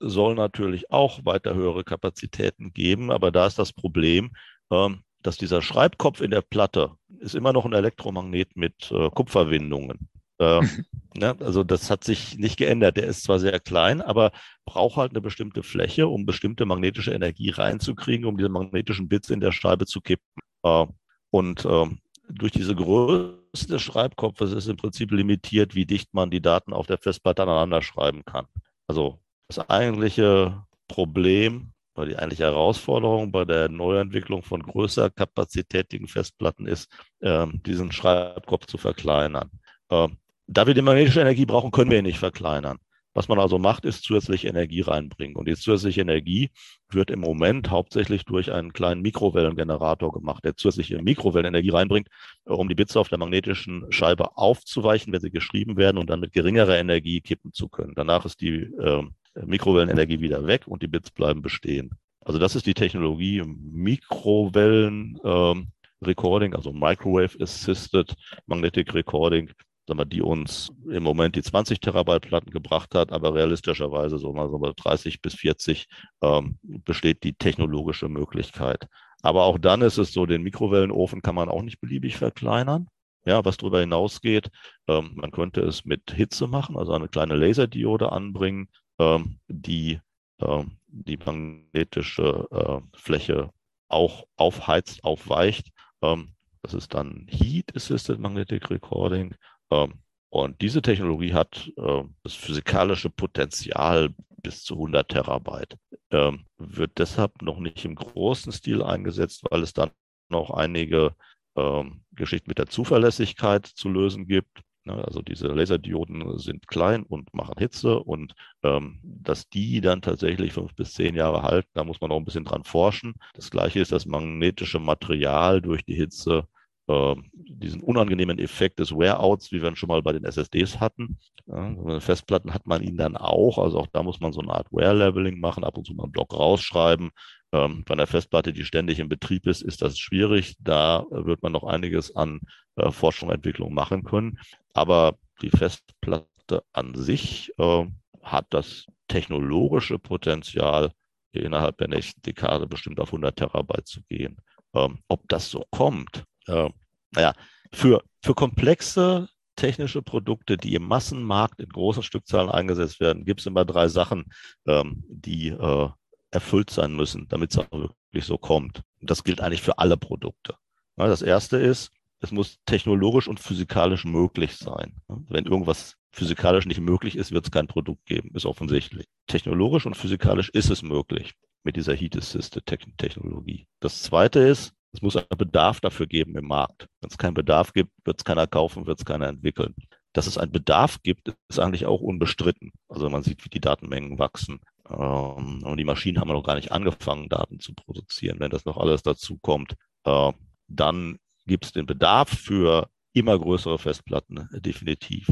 soll 0.00 0.34
natürlich 0.34 0.90
auch 0.90 1.24
weiter 1.24 1.54
höhere 1.54 1.84
Kapazitäten 1.84 2.72
geben, 2.72 3.10
aber 3.10 3.30
da 3.30 3.46
ist 3.46 3.58
das 3.58 3.72
Problem, 3.72 4.32
äh, 4.70 4.88
dass 5.22 5.36
dieser 5.36 5.62
Schreibkopf 5.62 6.20
in 6.20 6.30
der 6.30 6.42
Platte 6.42 6.92
ist 7.20 7.34
immer 7.34 7.52
noch 7.52 7.64
ein 7.64 7.72
Elektromagnet 7.72 8.56
mit 8.56 8.90
äh, 8.92 9.10
Kupferwindungen. 9.10 10.08
Ähm, 10.38 10.84
Ja, 11.20 11.34
also 11.40 11.64
das 11.64 11.90
hat 11.90 12.04
sich 12.04 12.38
nicht 12.38 12.58
geändert. 12.58 12.96
Der 12.96 13.06
ist 13.06 13.24
zwar 13.24 13.38
sehr 13.40 13.58
klein, 13.60 14.00
aber 14.00 14.30
braucht 14.64 14.96
halt 14.96 15.12
eine 15.12 15.20
bestimmte 15.20 15.62
Fläche, 15.62 16.06
um 16.06 16.26
bestimmte 16.26 16.64
magnetische 16.64 17.12
Energie 17.12 17.50
reinzukriegen, 17.50 18.26
um 18.26 18.36
diese 18.36 18.48
magnetischen 18.48 19.08
Bits 19.08 19.30
in 19.30 19.40
der 19.40 19.52
Scheibe 19.52 19.86
zu 19.86 20.00
kippen. 20.00 20.24
Äh, 20.62 20.86
und 21.30 21.64
ähm, 21.64 21.98
durch 22.28 22.52
diese 22.52 22.74
Größe 22.74 23.66
des 23.68 23.82
Schreibkopfes 23.82 24.52
ist 24.52 24.68
im 24.68 24.76
Prinzip 24.76 25.10
limitiert, 25.10 25.74
wie 25.74 25.86
dicht 25.86 26.14
man 26.14 26.30
die 26.30 26.42
Daten 26.42 26.72
auf 26.72 26.86
der 26.86 26.98
Festplatte 26.98 27.42
aneinander 27.42 27.82
schreiben 27.82 28.24
kann. 28.24 28.46
Also 28.86 29.18
das 29.48 29.58
eigentliche 29.70 30.62
Problem 30.88 31.72
oder 31.94 32.06
die 32.06 32.16
eigentliche 32.16 32.44
Herausforderung 32.44 33.32
bei 33.32 33.44
der 33.44 33.68
Neuentwicklung 33.68 34.42
von 34.42 34.62
größer 34.62 35.10
kapazitätigen 35.10 36.06
Festplatten 36.06 36.66
ist, 36.66 36.90
äh, 37.20 37.46
diesen 37.66 37.92
Schreibkopf 37.92 38.66
zu 38.66 38.78
verkleinern. 38.78 39.50
Äh, 39.90 40.08
da 40.46 40.66
wir 40.66 40.74
die 40.74 40.82
magnetische 40.82 41.20
Energie 41.20 41.46
brauchen, 41.46 41.70
können 41.70 41.90
wir 41.90 41.98
ihn 41.98 42.04
nicht 42.04 42.18
verkleinern. 42.18 42.78
Was 43.18 43.26
man 43.26 43.40
also 43.40 43.58
macht, 43.58 43.84
ist 43.84 44.04
zusätzliche 44.04 44.46
Energie 44.46 44.80
reinbringen. 44.80 45.34
Und 45.34 45.48
die 45.48 45.56
zusätzliche 45.56 46.02
Energie 46.02 46.50
wird 46.88 47.10
im 47.10 47.18
Moment 47.18 47.68
hauptsächlich 47.68 48.24
durch 48.24 48.52
einen 48.52 48.72
kleinen 48.72 49.02
Mikrowellengenerator 49.02 50.12
gemacht, 50.12 50.44
der 50.44 50.54
zusätzliche 50.54 51.02
Mikrowellenenergie 51.02 51.70
reinbringt, 51.70 52.06
um 52.44 52.68
die 52.68 52.76
Bits 52.76 52.96
auf 52.96 53.08
der 53.08 53.18
magnetischen 53.18 53.90
Scheibe 53.90 54.36
aufzuweichen, 54.36 55.12
wenn 55.12 55.20
sie 55.20 55.32
geschrieben 55.32 55.76
werden 55.76 55.98
und 55.98 56.10
dann 56.10 56.20
mit 56.20 56.32
geringerer 56.32 56.78
Energie 56.78 57.20
kippen 57.20 57.52
zu 57.52 57.68
können. 57.68 57.94
Danach 57.96 58.24
ist 58.24 58.40
die 58.40 58.60
äh, 58.60 59.02
Mikrowellenenergie 59.34 60.20
wieder 60.20 60.46
weg 60.46 60.68
und 60.68 60.84
die 60.84 60.86
Bits 60.86 61.10
bleiben 61.10 61.42
bestehen. 61.42 61.90
Also 62.20 62.38
das 62.38 62.54
ist 62.54 62.66
die 62.66 62.74
Technologie 62.74 63.42
Mikrowellen 63.44 65.18
ähm, 65.24 65.72
Recording, 66.04 66.54
also 66.54 66.72
Microwave 66.72 67.36
Assisted 67.40 68.14
Magnetic 68.46 68.94
Recording, 68.94 69.50
sagen 69.88 69.98
wir, 69.98 70.04
die 70.04 70.22
uns 70.22 70.70
im 70.88 71.02
Moment 71.02 71.34
die 71.34 71.42
20 71.42 71.80
Terabyte 71.80 72.28
Platten 72.28 72.50
gebracht 72.50 72.94
hat, 72.94 73.10
aber 73.12 73.34
realistischerweise 73.34 74.18
so 74.18 74.32
mal 74.32 74.48
so 74.48 74.58
30 74.58 75.20
bis 75.20 75.34
40 75.34 75.88
ähm, 76.22 76.58
besteht 76.62 77.24
die 77.24 77.34
technologische 77.34 78.08
Möglichkeit. 78.08 78.86
Aber 79.22 79.44
auch 79.44 79.58
dann 79.58 79.82
ist 79.82 79.98
es 79.98 80.12
so, 80.12 80.26
den 80.26 80.42
Mikrowellenofen 80.42 81.22
kann 81.22 81.34
man 81.34 81.48
auch 81.48 81.62
nicht 81.62 81.80
beliebig 81.80 82.16
verkleinern. 82.16 82.88
Ja, 83.24 83.44
was 83.44 83.56
darüber 83.56 83.80
hinausgeht, 83.80 84.50
ähm, 84.86 85.12
man 85.16 85.32
könnte 85.32 85.62
es 85.62 85.84
mit 85.84 86.12
Hitze 86.12 86.46
machen, 86.46 86.76
also 86.78 86.92
eine 86.92 87.08
kleine 87.08 87.34
Laserdiode 87.34 88.12
anbringen, 88.12 88.68
ähm, 88.98 89.40
die 89.48 90.00
ähm, 90.40 90.78
die 90.86 91.16
magnetische 91.16 92.46
äh, 92.50 92.96
Fläche 92.96 93.50
auch 93.88 94.26
aufheizt, 94.36 95.04
aufweicht. 95.04 95.70
Ähm, 96.02 96.34
das 96.62 96.74
ist 96.74 96.94
dann 96.94 97.26
Heat 97.28 97.74
Assisted 97.76 98.18
Magnetic 98.18 98.70
Recording. 98.70 99.34
Ähm, 99.70 99.94
und 100.30 100.60
diese 100.60 100.82
Technologie 100.82 101.32
hat 101.32 101.70
äh, 101.76 102.02
das 102.22 102.34
physikalische 102.34 103.10
Potenzial 103.10 104.10
bis 104.42 104.62
zu 104.62 104.74
100 104.74 105.08
Terabyte. 105.08 105.76
Ähm, 106.10 106.44
wird 106.58 106.92
deshalb 106.98 107.42
noch 107.42 107.58
nicht 107.58 107.84
im 107.84 107.94
großen 107.94 108.52
Stil 108.52 108.82
eingesetzt, 108.82 109.44
weil 109.50 109.62
es 109.62 109.72
dann 109.72 109.90
noch 110.28 110.50
einige 110.50 111.14
ähm, 111.56 112.04
Geschichten 112.12 112.50
mit 112.50 112.58
der 112.58 112.66
Zuverlässigkeit 112.66 113.66
zu 113.66 113.88
lösen 113.88 114.26
gibt. 114.26 114.62
Ne, 114.84 115.04
also 115.04 115.22
diese 115.22 115.48
Laserdioden 115.48 116.38
sind 116.38 116.68
klein 116.68 117.02
und 117.02 117.32
machen 117.34 117.56
Hitze 117.58 117.98
und 118.00 118.34
ähm, 118.62 119.00
dass 119.02 119.48
die 119.48 119.80
dann 119.80 120.02
tatsächlich 120.02 120.52
fünf 120.52 120.74
bis 120.74 120.94
zehn 120.94 121.14
Jahre 121.14 121.42
halten, 121.42 121.68
da 121.74 121.84
muss 121.84 122.00
man 122.00 122.10
noch 122.10 122.16
ein 122.16 122.24
bisschen 122.24 122.44
dran 122.44 122.64
forschen. 122.64 123.14
Das 123.34 123.50
gleiche 123.50 123.80
ist 123.80 123.92
das 123.92 124.06
magnetische 124.06 124.78
Material 124.78 125.60
durch 125.60 125.84
die 125.84 125.94
Hitze 125.94 126.46
äh, 126.88 127.14
diesen 127.34 127.82
unangenehmen 127.82 128.38
Effekt 128.38 128.78
des 128.78 128.92
Wear-Outs, 128.92 129.52
wie 129.52 129.62
wir 129.62 129.68
ihn 129.68 129.76
schon 129.76 129.88
mal 129.88 130.02
bei 130.02 130.12
den 130.12 130.24
SSDs 130.24 130.80
hatten. 130.80 131.18
Ja, 131.46 132.00
Festplatten 132.00 132.52
hat 132.52 132.66
man 132.66 132.82
ihn 132.82 132.96
dann 132.96 133.16
auch, 133.16 133.58
also 133.58 133.78
auch 133.78 133.86
da 133.92 134.02
muss 134.02 134.20
man 134.20 134.32
so 134.32 134.40
eine 134.40 134.52
Art 134.52 134.70
Wear-Leveling 134.70 135.40
machen, 135.40 135.64
ab 135.64 135.78
und 135.78 135.86
zu 135.86 135.94
mal 135.94 136.04
einen 136.04 136.12
Block 136.12 136.34
rausschreiben. 136.34 137.10
Ähm, 137.52 137.84
bei 137.84 137.94
einer 137.94 138.06
Festplatte, 138.06 138.52
die 138.52 138.64
ständig 138.64 138.98
in 138.98 139.08
Betrieb 139.08 139.46
ist, 139.46 139.62
ist 139.62 139.82
das 139.82 139.98
schwierig. 139.98 140.56
Da 140.60 141.04
wird 141.10 141.42
man 141.42 141.52
noch 141.52 141.64
einiges 141.64 142.14
an 142.14 142.40
äh, 142.76 142.90
Forschung 142.90 143.28
und 143.28 143.36
Entwicklung 143.36 143.72
machen 143.72 144.04
können. 144.04 144.38
Aber 144.74 145.16
die 145.42 145.50
Festplatte 145.50 146.62
an 146.72 146.94
sich 146.94 147.52
äh, 147.58 147.86
hat 148.22 148.46
das 148.50 148.86
technologische 149.08 149.98
Potenzial, 149.98 150.92
innerhalb 151.32 151.78
der 151.78 151.88
nächsten 151.88 152.20
Dekade 152.22 152.66
bestimmt 152.66 153.00
auf 153.00 153.08
100 153.08 153.36
Terabyte 153.36 153.86
zu 153.86 154.02
gehen. 154.08 154.38
Ähm, 154.74 154.98
ob 155.08 155.26
das 155.28 155.50
so 155.50 155.64
kommt, 155.70 156.24
äh, 156.48 156.70
naja, 157.12 157.34
für, 157.72 158.02
für 158.22 158.34
komplexe 158.34 159.28
technische 159.56 160.02
Produkte, 160.02 160.56
die 160.56 160.74
im 160.74 160.84
Massenmarkt 160.84 161.60
in 161.60 161.68
großen 161.68 162.02
Stückzahlen 162.02 162.50
eingesetzt 162.50 163.00
werden, 163.00 163.24
gibt 163.24 163.40
es 163.40 163.46
immer 163.46 163.64
drei 163.64 163.88
Sachen, 163.88 164.26
ähm, 164.66 165.04
die 165.08 165.48
äh, 165.48 165.88
erfüllt 166.30 166.70
sein 166.70 166.94
müssen, 166.94 167.26
damit 167.28 167.50
es 167.50 167.58
auch 167.58 167.70
wirklich 167.72 168.24
so 168.24 168.38
kommt. 168.38 168.82
Und 169.00 169.10
das 169.10 169.24
gilt 169.24 169.40
eigentlich 169.40 169.62
für 169.62 169.78
alle 169.78 169.96
Produkte. 169.96 170.54
Ja, 170.96 171.06
das 171.06 171.22
erste 171.22 171.56
ist, 171.56 171.90
es 172.20 172.32
muss 172.32 172.58
technologisch 172.66 173.28
und 173.28 173.40
physikalisch 173.40 174.04
möglich 174.04 174.56
sein. 174.56 175.00
Wenn 175.06 175.44
irgendwas 175.44 175.96
physikalisch 176.10 176.66
nicht 176.66 176.80
möglich 176.80 177.16
ist, 177.16 177.32
wird 177.32 177.44
es 177.44 177.50
kein 177.50 177.68
Produkt 177.68 178.04
geben, 178.06 178.30
ist 178.34 178.46
offensichtlich. 178.46 179.06
Technologisch 179.26 179.86
und 179.86 179.96
physikalisch 179.96 180.48
ist 180.50 180.70
es 180.70 180.82
möglich 180.82 181.34
mit 181.62 181.76
dieser 181.76 181.94
Heat 181.94 182.16
Assisted 182.16 182.66
Technologie. 182.96 183.66
Das 183.80 184.02
zweite 184.02 184.40
ist, 184.40 184.72
es 184.92 185.02
muss 185.02 185.16
einen 185.16 185.26
Bedarf 185.36 185.80
dafür 185.80 186.06
geben 186.06 186.36
im 186.36 186.46
Markt. 186.46 186.88
Wenn 187.00 187.10
es 187.10 187.18
keinen 187.18 187.34
Bedarf 187.34 187.72
gibt, 187.72 187.90
wird 188.04 188.18
es 188.18 188.24
keiner 188.24 188.46
kaufen, 188.46 188.86
wird 188.86 188.98
es 188.98 189.04
keiner 189.04 189.28
entwickeln. 189.28 189.74
Dass 190.12 190.26
es 190.26 190.38
einen 190.38 190.52
Bedarf 190.52 191.02
gibt, 191.02 191.34
ist 191.48 191.58
eigentlich 191.58 191.86
auch 191.86 192.00
unbestritten. 192.00 192.72
Also 192.88 193.10
man 193.10 193.22
sieht, 193.22 193.44
wie 193.44 193.50
die 193.50 193.60
Datenmengen 193.60 194.18
wachsen. 194.18 194.60
Ähm, 194.88 195.62
und 195.62 195.76
die 195.76 195.84
Maschinen 195.84 196.18
haben 196.18 196.28
noch 196.28 196.42
gar 196.42 196.54
nicht 196.54 196.72
angefangen, 196.72 197.28
Daten 197.28 197.60
zu 197.60 197.74
produzieren. 197.74 198.40
Wenn 198.40 198.50
das 198.50 198.64
noch 198.64 198.78
alles 198.78 199.02
dazu 199.02 199.38
kommt, 199.38 199.74
äh, 200.04 200.32
dann 200.68 201.18
gibt 201.46 201.66
es 201.66 201.72
den 201.72 201.86
Bedarf 201.86 202.30
für 202.30 202.88
immer 203.12 203.38
größere 203.38 203.78
Festplatten, 203.78 204.48
definitiv. 204.52 205.28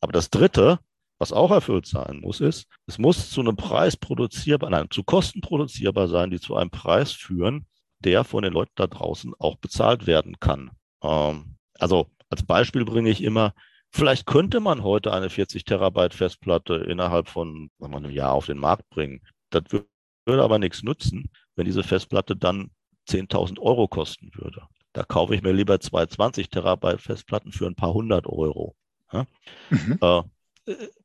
Aber 0.00 0.12
das 0.12 0.30
Dritte, 0.30 0.78
was 1.18 1.32
auch 1.32 1.50
erfüllt 1.50 1.86
sein 1.86 2.20
muss, 2.20 2.40
ist, 2.40 2.66
es 2.86 2.98
muss 2.98 3.30
zu 3.30 3.40
einem 3.40 3.56
Preis 3.56 3.96
produzierbar, 3.96 4.70
nein, 4.70 4.88
zu 4.90 5.04
Kosten 5.04 5.40
produzierbar 5.40 6.08
sein, 6.08 6.30
die 6.30 6.40
zu 6.40 6.56
einem 6.56 6.70
Preis 6.70 7.12
führen, 7.12 7.66
der 8.00 8.24
von 8.24 8.42
den 8.42 8.52
Leuten 8.52 8.72
da 8.74 8.86
draußen 8.86 9.32
auch 9.38 9.56
bezahlt 9.56 10.06
werden 10.06 10.38
kann. 10.40 10.70
Ähm, 11.02 11.56
also 11.78 12.06
als 12.28 12.42
Beispiel 12.44 12.84
bringe 12.84 13.10
ich 13.10 13.22
immer, 13.22 13.54
vielleicht 13.90 14.26
könnte 14.26 14.60
man 14.60 14.82
heute 14.82 15.12
eine 15.12 15.30
40 15.30 15.64
Terabyte 15.64 16.14
Festplatte 16.14 16.74
innerhalb 16.74 17.28
von 17.28 17.70
sagen 17.78 17.92
wir, 17.92 17.98
einem 17.98 18.10
Jahr 18.10 18.32
auf 18.32 18.46
den 18.46 18.58
Markt 18.58 18.88
bringen. 18.90 19.20
Das 19.50 19.64
würde 19.70 20.42
aber 20.42 20.58
nichts 20.58 20.82
nützen, 20.82 21.30
wenn 21.56 21.66
diese 21.66 21.82
Festplatte 21.82 22.36
dann 22.36 22.70
10.000 23.08 23.58
Euro 23.58 23.88
kosten 23.88 24.30
würde. 24.34 24.62
Da 24.92 25.02
kaufe 25.04 25.34
ich 25.34 25.42
mir 25.42 25.52
lieber 25.52 25.80
zwei 25.80 26.06
20 26.06 26.50
Terabyte 26.50 27.00
Festplatten 27.00 27.52
für 27.52 27.66
ein 27.66 27.74
paar 27.74 27.92
hundert 27.92 28.26
Euro. 28.26 28.74
Ja? 29.12 29.26
Mhm. 29.70 29.98
Äh, 30.00 30.22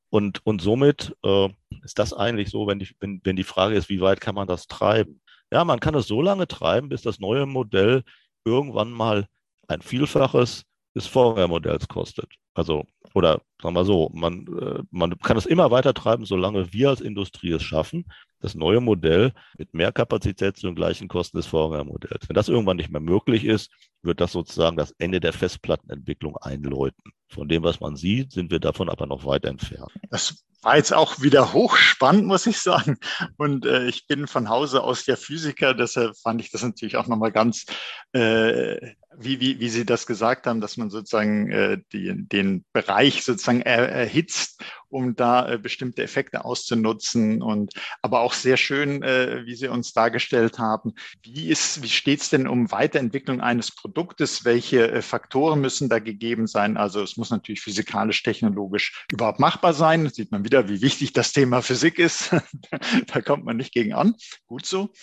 und, 0.10 0.46
und 0.46 0.62
somit 0.62 1.16
äh, 1.24 1.50
ist 1.84 2.00
das 2.00 2.14
eigentlich 2.14 2.50
so, 2.50 2.68
wenn 2.68 2.80
die, 2.80 2.90
wenn, 3.00 3.22
wenn 3.24 3.36
die 3.36 3.44
Frage 3.44 3.76
ist, 3.76 3.90
wie 3.90 4.02
weit 4.02 4.22
kann 4.22 4.36
man 4.36 4.48
das 4.48 4.68
treiben? 4.68 5.22
Ja, 5.56 5.64
man 5.64 5.80
kann 5.80 5.96
es 5.96 6.08
so 6.08 6.22
lange 6.22 6.50
treiben, 6.50 6.90
bis 6.90 7.02
das 7.02 7.22
neue 7.22 7.46
Modell 7.46 8.04
irgendwann 8.44 8.92
mal 8.92 9.26
ein 9.70 9.82
Vielfaches 9.82 10.64
des 10.94 11.08
Vorgängermodells 11.08 11.88
kostet. 11.88 12.30
Also, 12.54 12.84
oder 13.14 13.42
sagen 13.62 13.74
wir 13.74 13.86
so, 13.86 14.12
man, 14.14 14.46
äh, 14.48 14.84
man 14.92 15.18
kann 15.20 15.38
es 15.38 15.46
immer 15.46 15.72
weiter 15.72 15.94
treiben, 15.94 16.26
solange 16.26 16.74
wir 16.74 16.90
als 16.90 17.00
Industrie 17.00 17.54
es 17.54 17.64
schaffen, 17.64 18.04
das 18.42 18.54
neue 18.54 18.82
Modell 18.82 19.32
mit 19.58 19.74
mehr 19.74 19.94
Kapazität 19.94 20.58
zu 20.58 20.68
den 20.68 20.76
gleichen 20.76 21.08
Kosten 21.08 21.38
des 21.38 21.48
Vorgängermodells. 21.48 22.28
Wenn 22.28 22.36
das 22.36 22.50
irgendwann 22.50 22.76
nicht 22.76 22.92
mehr 22.92 23.00
möglich 23.00 23.46
ist, 23.46 23.72
wird 24.04 24.20
das 24.20 24.34
sozusagen 24.34 24.76
das 24.76 24.92
Ende 24.98 25.22
der 25.22 25.32
Festplattenentwicklung 25.32 26.36
einläuten. 26.36 27.14
Von 27.28 27.50
dem, 27.50 27.64
was 27.64 27.80
man 27.80 27.96
sieht, 27.96 28.32
sind 28.32 28.52
wir 28.52 28.60
davon 28.60 28.90
aber 28.90 29.08
noch 29.08 29.26
weit 29.26 29.46
entfernt. 29.46 29.92
Das 30.10 30.46
war 30.62 30.78
jetzt 30.78 30.94
auch 30.94 31.22
wieder 31.22 31.54
hochspannend, 31.54 32.26
muss 32.26 32.48
ich 32.48 32.60
sagen. 32.60 32.98
Und 33.38 33.66
äh, 33.66 33.88
ich 33.88 34.08
bin 34.08 34.28
von 34.28 34.50
Hause 34.50 34.84
aus 34.84 35.06
ja 35.06 35.16
Physiker, 35.16 35.74
deshalb 35.74 36.18
fand 36.18 36.42
ich 36.42 36.52
das 36.52 36.64
natürlich 36.64 36.98
auch 36.98 37.08
nochmal 37.08 37.32
ganz 37.32 37.66
äh, 38.14 38.94
wie, 39.18 39.40
wie, 39.40 39.60
wie 39.60 39.70
Sie 39.70 39.86
das 39.86 40.06
gesagt 40.06 40.48
haben, 40.48 40.62
dass 40.62 40.78
man 40.78 40.90
sozusagen 40.90 41.52
äh, 41.52 41.78
die, 41.92 42.14
den 42.28 42.66
Bereich 42.74 43.24
sozusagen 43.24 43.62
er, 43.62 43.90
erhitzt, 43.90 44.62
um 44.96 45.16
da 45.16 45.50
äh, 45.50 45.58
bestimmte 45.58 46.04
Effekte 46.04 46.46
auszunutzen. 46.46 47.42
Und 47.42 47.74
aber 48.02 48.22
auch 48.22 48.34
sehr 48.34 48.58
schön, 48.58 49.04
äh, 49.04 49.46
wie 49.46 49.56
Sie 49.56 49.68
uns 49.68 49.94
dargestellt 49.94 50.58
haben. 50.58 50.94
Wie 51.24 51.50
ist, 51.50 51.84
wie 51.84 51.90
steht 51.90 52.22
es 52.22 52.30
denn 52.30 52.48
um 52.48 52.72
Weiterentwicklung 52.72 53.42
eines 53.42 53.72
Produktes? 53.72 54.46
Welche 54.46 54.90
äh, 54.92 55.02
Faktoren 55.02 55.60
müssen 55.60 55.90
da 55.90 56.00
gegeben 56.00 56.48
sein? 56.48 56.78
Also 56.78 57.02
es 57.04 57.18
muss 57.18 57.30
natürlich 57.30 57.62
physikalisch, 57.62 58.24
technologisch 58.24 59.06
überhaupt 59.12 59.40
machbar 59.40 59.74
sein. 59.74 60.06
Das 60.06 60.16
sieht 60.16 60.32
man 60.32 60.46
wieder, 60.46 60.70
wie 60.70 60.82
wichtig 60.82 61.14
das 61.14 61.34
Thema 61.34 61.62
Physik 61.62 62.00
ist. 62.00 62.32
da 63.08 63.22
kommt 63.22 63.46
man 63.46 63.58
nicht 63.58 63.74
gegen 63.74 63.94
an. 63.94 64.16
Gut 64.48 64.66
so. 64.66 64.94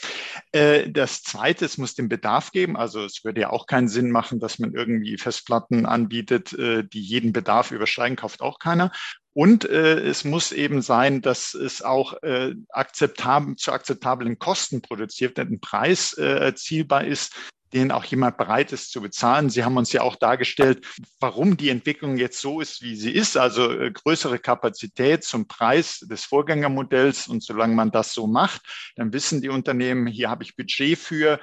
Äh, 0.53 0.90
das 0.90 1.22
Zweite, 1.22 1.64
es 1.64 1.77
muss 1.77 1.94
den 1.94 2.09
Bedarf 2.09 2.51
geben. 2.53 2.77
Also 2.77 3.05
es 3.05 3.25
würde 3.25 3.42
ja 3.42 3.51
auch 3.51 3.66
keinen 3.66 3.88
Sinn 3.88 4.01
Sinn 4.02 4.10
machen, 4.10 4.40
dass 4.40 4.58
man 4.58 4.74
irgendwie 4.74 5.16
Festplatten 5.16 5.86
anbietet, 5.86 6.52
äh, 6.54 6.84
die 6.84 7.00
jeden 7.00 7.32
Bedarf 7.32 7.70
übersteigen, 7.70 8.16
kauft 8.16 8.40
auch 8.40 8.58
keiner. 8.58 8.90
Und 9.32 9.64
äh, 9.64 10.00
es 10.00 10.24
muss 10.24 10.52
eben 10.52 10.82
sein, 10.82 11.22
dass 11.22 11.54
es 11.54 11.80
auch 11.82 12.22
äh, 12.22 12.54
akzeptabel, 12.68 13.56
zu 13.56 13.72
akzeptablen 13.72 14.38
Kosten 14.38 14.82
produziert 14.82 15.38
wird, 15.38 15.50
ein 15.50 15.60
Preis 15.60 16.12
äh, 16.14 16.24
erzielbar 16.24 17.04
ist, 17.04 17.34
den 17.72 17.92
auch 17.92 18.04
jemand 18.04 18.36
bereit 18.36 18.72
ist 18.72 18.90
zu 18.90 19.00
bezahlen. 19.00 19.48
Sie 19.48 19.64
haben 19.64 19.78
uns 19.78 19.92
ja 19.92 20.02
auch 20.02 20.16
dargestellt, 20.16 20.84
warum 21.20 21.56
die 21.56 21.70
Entwicklung 21.70 22.18
jetzt 22.18 22.40
so 22.40 22.60
ist, 22.60 22.82
wie 22.82 22.96
sie 22.96 23.12
ist. 23.12 23.38
Also 23.38 23.70
äh, 23.70 23.90
größere 23.90 24.38
Kapazität 24.38 25.24
zum 25.24 25.46
Preis 25.46 26.00
des 26.00 26.24
Vorgängermodells. 26.24 27.28
Und 27.28 27.42
solange 27.42 27.74
man 27.74 27.90
das 27.90 28.12
so 28.12 28.26
macht, 28.26 28.62
dann 28.96 29.12
wissen 29.14 29.40
die 29.40 29.48
Unternehmen, 29.48 30.06
hier 30.06 30.28
habe 30.28 30.42
ich 30.42 30.56
Budget 30.56 30.98
für 30.98 31.40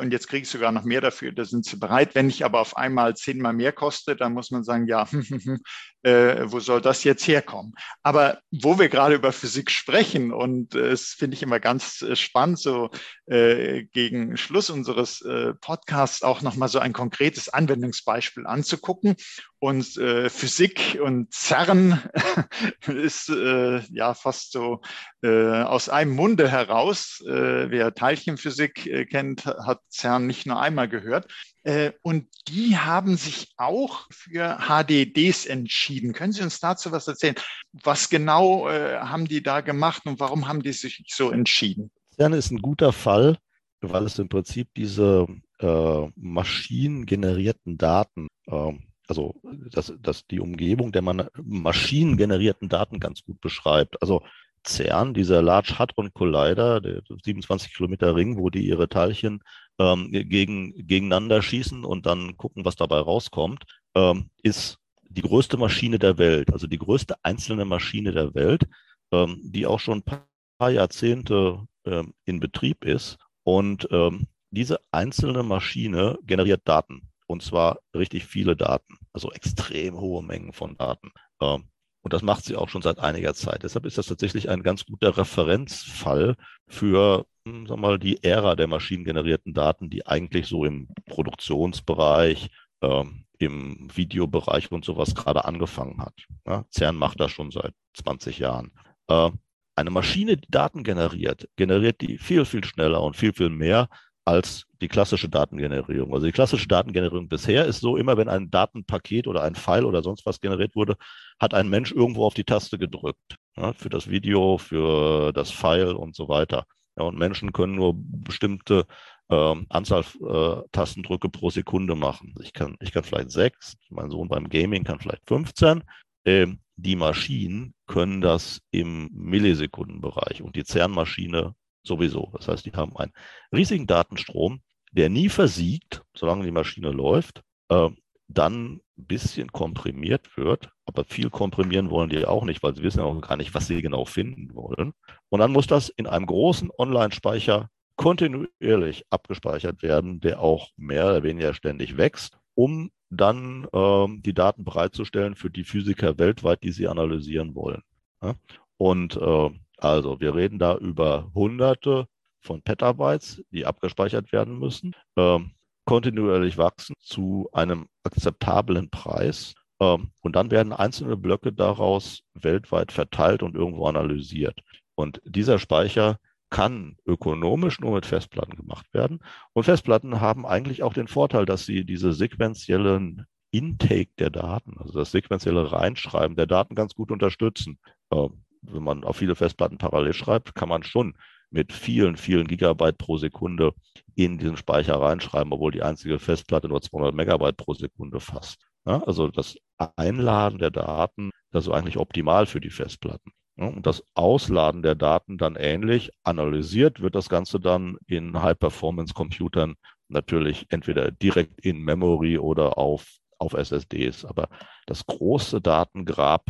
und 0.00 0.12
jetzt 0.12 0.28
kriege 0.28 0.42
ich 0.42 0.48
sogar 0.48 0.72
noch 0.72 0.84
mehr 0.84 1.00
dafür, 1.00 1.32
da 1.32 1.44
sind 1.44 1.64
sie 1.64 1.76
bereit. 1.76 2.14
Wenn 2.14 2.28
ich 2.28 2.44
aber 2.44 2.60
auf 2.60 2.76
einmal 2.76 3.16
zehnmal 3.16 3.52
mehr 3.52 3.72
koste, 3.72 4.16
dann 4.16 4.32
muss 4.32 4.50
man 4.50 4.64
sagen, 4.64 4.86
ja, 4.86 5.06
äh, 6.04 6.52
wo 6.52 6.60
soll 6.60 6.80
das 6.80 7.02
jetzt 7.02 7.26
herkommen? 7.26 7.74
Aber 8.02 8.38
wo 8.50 8.78
wir 8.78 8.88
gerade 8.88 9.14
über 9.14 9.32
Physik 9.32 9.70
sprechen, 9.70 10.32
und 10.32 10.74
äh, 10.74 10.96
finde 10.96 11.34
ich 11.34 11.42
immer 11.42 11.60
ganz 11.60 12.02
äh, 12.02 12.14
spannend, 12.14 12.58
so 12.58 12.90
äh, 13.26 13.84
gegen 13.84 14.36
Schluss 14.36 14.70
unseres 14.70 15.22
äh, 15.22 15.54
Podcasts 15.54 16.22
auch 16.22 16.42
nochmal 16.42 16.68
so 16.68 16.78
ein 16.78 16.92
konkretes 16.92 17.48
Anwendungsbeispiel 17.48 18.46
anzugucken. 18.46 19.16
Und 19.58 19.96
äh, 19.96 20.28
Physik 20.28 20.98
und 21.02 21.32
CERN 21.32 22.02
ist 22.86 23.30
äh, 23.30 23.78
ja 23.90 24.12
fast 24.12 24.52
so 24.52 24.82
äh, 25.22 25.62
aus 25.62 25.88
einem 25.88 26.12
Munde 26.12 26.50
heraus. 26.50 27.22
Äh, 27.26 27.70
wer 27.70 27.94
Teilchenphysik 27.94 28.86
äh, 28.86 29.06
kennt, 29.06 29.46
hat 29.46 29.80
CERN 29.90 30.26
nicht 30.26 30.44
nur 30.44 30.60
einmal 30.60 30.88
gehört. 30.88 31.32
Äh, 31.64 31.92
und 32.02 32.26
die 32.48 32.76
haben 32.76 33.16
sich 33.16 33.48
auch 33.56 34.06
für 34.10 34.58
HDDs 34.60 35.46
entschieden. 35.46 36.12
Können 36.12 36.32
Sie 36.32 36.42
uns 36.42 36.60
dazu 36.60 36.92
was 36.92 37.08
erzählen? 37.08 37.36
Was 37.72 38.10
genau 38.10 38.68
äh, 38.68 38.98
haben 38.98 39.26
die 39.26 39.42
da 39.42 39.62
gemacht 39.62 40.02
und 40.04 40.20
warum 40.20 40.46
haben 40.46 40.62
die 40.62 40.74
sich 40.74 41.02
so 41.08 41.30
entschieden? 41.30 41.90
CERN 42.16 42.34
ist 42.34 42.50
ein 42.50 42.60
guter 42.60 42.92
Fall, 42.92 43.38
weil 43.80 44.04
es 44.04 44.18
im 44.18 44.28
Prinzip 44.28 44.68
diese 44.76 45.26
äh, 45.58 46.06
maschinengenerierten 46.16 47.78
Daten, 47.78 48.28
äh, 48.46 48.72
also 49.08 49.34
dass, 49.70 49.92
dass 50.00 50.26
die 50.26 50.40
Umgebung 50.40 50.92
der 50.92 51.02
maschinengenerierten 51.02 52.68
Daten 52.68 53.00
ganz 53.00 53.24
gut 53.24 53.40
beschreibt. 53.40 54.00
Also 54.02 54.22
CERN, 54.66 55.14
dieser 55.14 55.40
Large 55.40 55.78
Hadron 55.78 56.12
Collider, 56.12 56.82
der 56.82 57.02
27 57.24 57.74
Kilometer 57.74 58.14
Ring, 58.14 58.38
wo 58.38 58.50
die 58.50 58.66
ihre 58.66 58.88
Teilchen 58.88 59.42
ähm, 59.78 60.10
gegen, 60.10 60.74
gegeneinander 60.86 61.42
schießen 61.42 61.84
und 61.84 62.06
dann 62.06 62.36
gucken, 62.36 62.64
was 62.64 62.76
dabei 62.76 62.98
rauskommt, 62.98 63.64
ähm, 63.94 64.30
ist 64.42 64.78
die 65.08 65.22
größte 65.22 65.56
Maschine 65.56 65.98
der 65.98 66.18
Welt, 66.18 66.52
also 66.52 66.66
die 66.66 66.78
größte 66.78 67.16
einzelne 67.22 67.64
Maschine 67.64 68.12
der 68.12 68.34
Welt, 68.34 68.64
ähm, 69.12 69.40
die 69.42 69.66
auch 69.66 69.80
schon 69.80 69.98
ein 69.98 70.20
paar 70.58 70.70
Jahrzehnte 70.70 71.66
ähm, 71.84 72.14
in 72.24 72.40
Betrieb 72.40 72.84
ist. 72.84 73.18
Und 73.42 73.88
ähm, 73.90 74.26
diese 74.50 74.80
einzelne 74.90 75.42
Maschine 75.42 76.18
generiert 76.24 76.62
Daten 76.64 77.10
und 77.26 77.42
zwar 77.42 77.80
richtig 77.94 78.26
viele 78.26 78.56
Daten, 78.56 78.98
also 79.12 79.30
extrem 79.32 79.98
hohe 79.98 80.22
Mengen 80.22 80.52
von 80.52 80.76
Daten. 80.76 81.10
Ähm, 81.40 81.64
und 82.02 82.12
das 82.12 82.22
macht 82.22 82.44
sie 82.44 82.56
auch 82.56 82.68
schon 82.68 82.82
seit 82.82 82.98
einiger 82.98 83.34
Zeit. 83.34 83.62
Deshalb 83.62 83.86
ist 83.86 83.96
das 83.96 84.06
tatsächlich 84.06 84.50
ein 84.50 84.62
ganz 84.62 84.84
guter 84.84 85.16
Referenzfall 85.16 86.36
für 86.68 87.26
sag 87.44 87.78
mal, 87.78 87.98
die 87.98 88.22
Ära 88.22 88.56
der 88.56 88.66
maschinengenerierten 88.66 89.52
Daten, 89.52 89.90
die 89.90 90.06
eigentlich 90.06 90.46
so 90.46 90.64
im 90.64 90.88
Produktionsbereich, 91.06 92.50
äh, 92.80 93.04
im 93.38 93.88
Videobereich 93.94 94.70
und 94.72 94.84
sowas 94.84 95.14
gerade 95.14 95.44
angefangen 95.44 96.00
hat. 96.00 96.14
Ja, 96.46 96.64
CERN 96.70 96.96
macht 96.96 97.20
das 97.20 97.32
schon 97.32 97.50
seit 97.50 97.74
20 97.94 98.38
Jahren. 98.38 98.72
Äh, 99.08 99.30
eine 99.76 99.90
Maschine, 99.90 100.36
die 100.36 100.50
Daten 100.50 100.84
generiert, 100.84 101.48
generiert 101.56 102.00
die 102.00 102.18
viel, 102.18 102.44
viel 102.44 102.64
schneller 102.64 103.02
und 103.02 103.16
viel, 103.16 103.32
viel 103.32 103.50
mehr 103.50 103.88
als 104.24 104.64
die 104.80 104.88
klassische 104.88 105.28
Datengenerierung. 105.28 106.14
Also 106.14 106.26
die 106.26 106.32
klassische 106.32 106.68
Datengenerierung 106.68 107.28
bisher 107.28 107.66
ist 107.66 107.80
so, 107.80 107.96
immer 107.96 108.16
wenn 108.16 108.28
ein 108.28 108.50
Datenpaket 108.50 109.26
oder 109.26 109.42
ein 109.42 109.54
File 109.54 109.84
oder 109.84 110.02
sonst 110.02 110.24
was 110.24 110.40
generiert 110.40 110.76
wurde, 110.76 110.96
hat 111.38 111.52
ein 111.52 111.68
Mensch 111.68 111.92
irgendwo 111.92 112.24
auf 112.24 112.34
die 112.34 112.44
Taste 112.44 112.78
gedrückt. 112.78 113.36
Ja, 113.56 113.72
für 113.72 113.90
das 113.90 114.08
Video, 114.08 114.58
für 114.58 115.32
das 115.32 115.50
File 115.50 115.94
und 115.94 116.14
so 116.16 116.28
weiter. 116.28 116.64
Ja, 116.96 117.04
und 117.04 117.18
Menschen 117.18 117.52
können 117.52 117.74
nur 117.74 117.94
bestimmte 117.96 118.86
äh, 119.28 119.54
Anzahl 119.68 120.04
äh, 120.20 120.62
Tastendrücke 120.72 121.28
pro 121.28 121.50
Sekunde 121.50 121.94
machen. 121.94 122.34
Ich 122.40 122.52
kann, 122.52 122.76
ich 122.80 122.92
kann 122.92 123.04
vielleicht 123.04 123.30
sechs, 123.30 123.76
mein 123.90 124.10
Sohn 124.10 124.28
beim 124.28 124.48
Gaming 124.48 124.84
kann 124.84 125.00
vielleicht 125.00 125.26
15. 125.26 125.82
Ähm, 126.24 126.60
die 126.76 126.96
Maschinen 126.96 127.74
können 127.86 128.20
das 128.20 128.60
im 128.70 129.08
Millisekundenbereich 129.12 130.42
und 130.42 130.56
die 130.56 130.64
CERN-Maschine 130.64 131.54
sowieso. 131.82 132.30
Das 132.32 132.48
heißt, 132.48 132.66
die 132.66 132.72
haben 132.72 132.96
einen 132.96 133.12
riesigen 133.52 133.86
Datenstrom, 133.86 134.60
der 134.92 135.08
nie 135.08 135.28
versiegt, 135.28 136.02
solange 136.16 136.44
die 136.44 136.50
Maschine 136.50 136.90
läuft, 136.90 137.42
äh, 137.68 137.90
dann 138.28 138.80
ein 138.96 139.06
bisschen 139.06 139.52
komprimiert 139.52 140.36
wird. 140.36 140.70
Aber 140.86 141.04
viel 141.04 141.30
komprimieren 141.30 141.90
wollen 141.90 142.10
die 142.10 142.24
auch 142.24 142.44
nicht, 142.44 142.62
weil 142.62 142.74
sie 142.74 142.82
wissen 142.82 143.00
ja 143.00 143.04
auch 143.04 143.20
gar 143.20 143.36
nicht, 143.36 143.54
was 143.54 143.66
sie 143.66 143.82
genau 143.82 144.04
finden 144.04 144.54
wollen. 144.54 144.92
Und 145.28 145.40
dann 145.40 145.52
muss 145.52 145.66
das 145.66 145.88
in 145.88 146.06
einem 146.06 146.26
großen 146.26 146.70
Online-Speicher 146.76 147.68
kontinuierlich 147.96 149.04
abgespeichert 149.10 149.82
werden, 149.82 150.20
der 150.20 150.40
auch 150.40 150.70
mehr 150.76 151.06
oder 151.06 151.22
weniger 151.22 151.54
ständig 151.54 151.96
wächst, 151.96 152.38
um 152.54 152.90
dann 153.10 153.66
ähm, 153.72 154.22
die 154.22 154.34
Daten 154.34 154.64
bereitzustellen 154.64 155.36
für 155.36 155.50
die 155.50 155.64
Physiker 155.64 156.18
weltweit, 156.18 156.62
die 156.62 156.72
sie 156.72 156.88
analysieren 156.88 157.54
wollen. 157.54 157.82
Ja? 158.22 158.34
Und 158.76 159.16
äh, 159.16 159.50
also 159.78 160.20
wir 160.20 160.34
reden 160.34 160.58
da 160.58 160.76
über 160.76 161.30
Hunderte 161.34 162.06
von 162.40 162.62
Petabytes, 162.62 163.42
die 163.50 163.66
abgespeichert 163.66 164.32
werden 164.32 164.58
müssen, 164.58 164.94
äh, 165.16 165.38
kontinuierlich 165.84 166.58
wachsen 166.58 166.94
zu 167.00 167.48
einem 167.52 167.86
akzeptablen 168.02 168.90
Preis. 168.90 169.54
Äh, 169.78 169.98
und 170.20 170.36
dann 170.36 170.50
werden 170.50 170.72
einzelne 170.72 171.16
Blöcke 171.16 171.52
daraus 171.52 172.22
weltweit 172.34 172.92
verteilt 172.92 173.42
und 173.42 173.54
irgendwo 173.54 173.86
analysiert. 173.86 174.60
Und 174.94 175.20
dieser 175.24 175.58
Speicher 175.58 176.18
kann 176.50 176.96
ökonomisch 177.04 177.80
nur 177.80 177.94
mit 177.94 178.06
Festplatten 178.06 178.56
gemacht 178.56 178.86
werden. 178.92 179.20
Und 179.52 179.64
Festplatten 179.64 180.20
haben 180.20 180.46
eigentlich 180.46 180.82
auch 180.82 180.92
den 180.94 181.08
Vorteil, 181.08 181.46
dass 181.46 181.66
sie 181.66 181.84
diese 181.84 182.12
sequentiellen 182.12 183.26
Intake 183.50 184.12
der 184.18 184.30
Daten, 184.30 184.76
also 184.78 184.98
das 184.98 185.10
sequentielle 185.10 185.72
Reinschreiben 185.72 186.36
der 186.36 186.46
Daten 186.46 186.74
ganz 186.74 186.94
gut 186.94 187.10
unterstützen. 187.10 187.78
Äh, 188.10 188.28
wenn 188.62 188.82
man 188.82 189.04
auf 189.04 189.16
viele 189.16 189.34
Festplatten 189.34 189.78
parallel 189.78 190.12
schreibt, 190.12 190.54
kann 190.54 190.68
man 190.68 190.82
schon 190.82 191.16
mit 191.54 191.72
vielen, 191.72 192.16
vielen 192.16 192.48
Gigabyte 192.48 192.98
pro 192.98 193.16
Sekunde 193.16 193.72
in 194.16 194.38
diesen 194.38 194.56
Speicher 194.56 195.00
reinschreiben, 195.00 195.52
obwohl 195.52 195.70
die 195.70 195.84
einzige 195.84 196.18
Festplatte 196.18 196.68
nur 196.68 196.82
200 196.82 197.14
Megabyte 197.14 197.56
pro 197.56 197.74
Sekunde 197.74 198.18
fasst. 198.18 198.66
Ja, 198.86 199.02
also 199.04 199.28
das 199.28 199.56
Einladen 199.96 200.58
der 200.58 200.72
Daten, 200.72 201.30
das 201.52 201.66
ist 201.66 201.72
eigentlich 201.72 201.96
optimal 201.96 202.46
für 202.46 202.60
die 202.60 202.70
Festplatten. 202.70 203.30
Ja, 203.56 203.66
und 203.68 203.86
das 203.86 204.02
Ausladen 204.14 204.82
der 204.82 204.96
Daten 204.96 205.38
dann 205.38 205.54
ähnlich. 205.54 206.10
Analysiert 206.24 207.00
wird 207.00 207.14
das 207.14 207.28
Ganze 207.28 207.60
dann 207.60 207.98
in 208.08 208.42
High-Performance-Computern 208.42 209.76
natürlich 210.08 210.66
entweder 210.70 211.12
direkt 211.12 211.60
in 211.60 211.78
Memory 211.78 212.36
oder 212.36 212.78
auf, 212.78 213.06
auf 213.38 213.52
SSDs. 213.52 214.24
Aber 214.24 214.48
das 214.86 215.06
große 215.06 215.60
Datengrab 215.60 216.44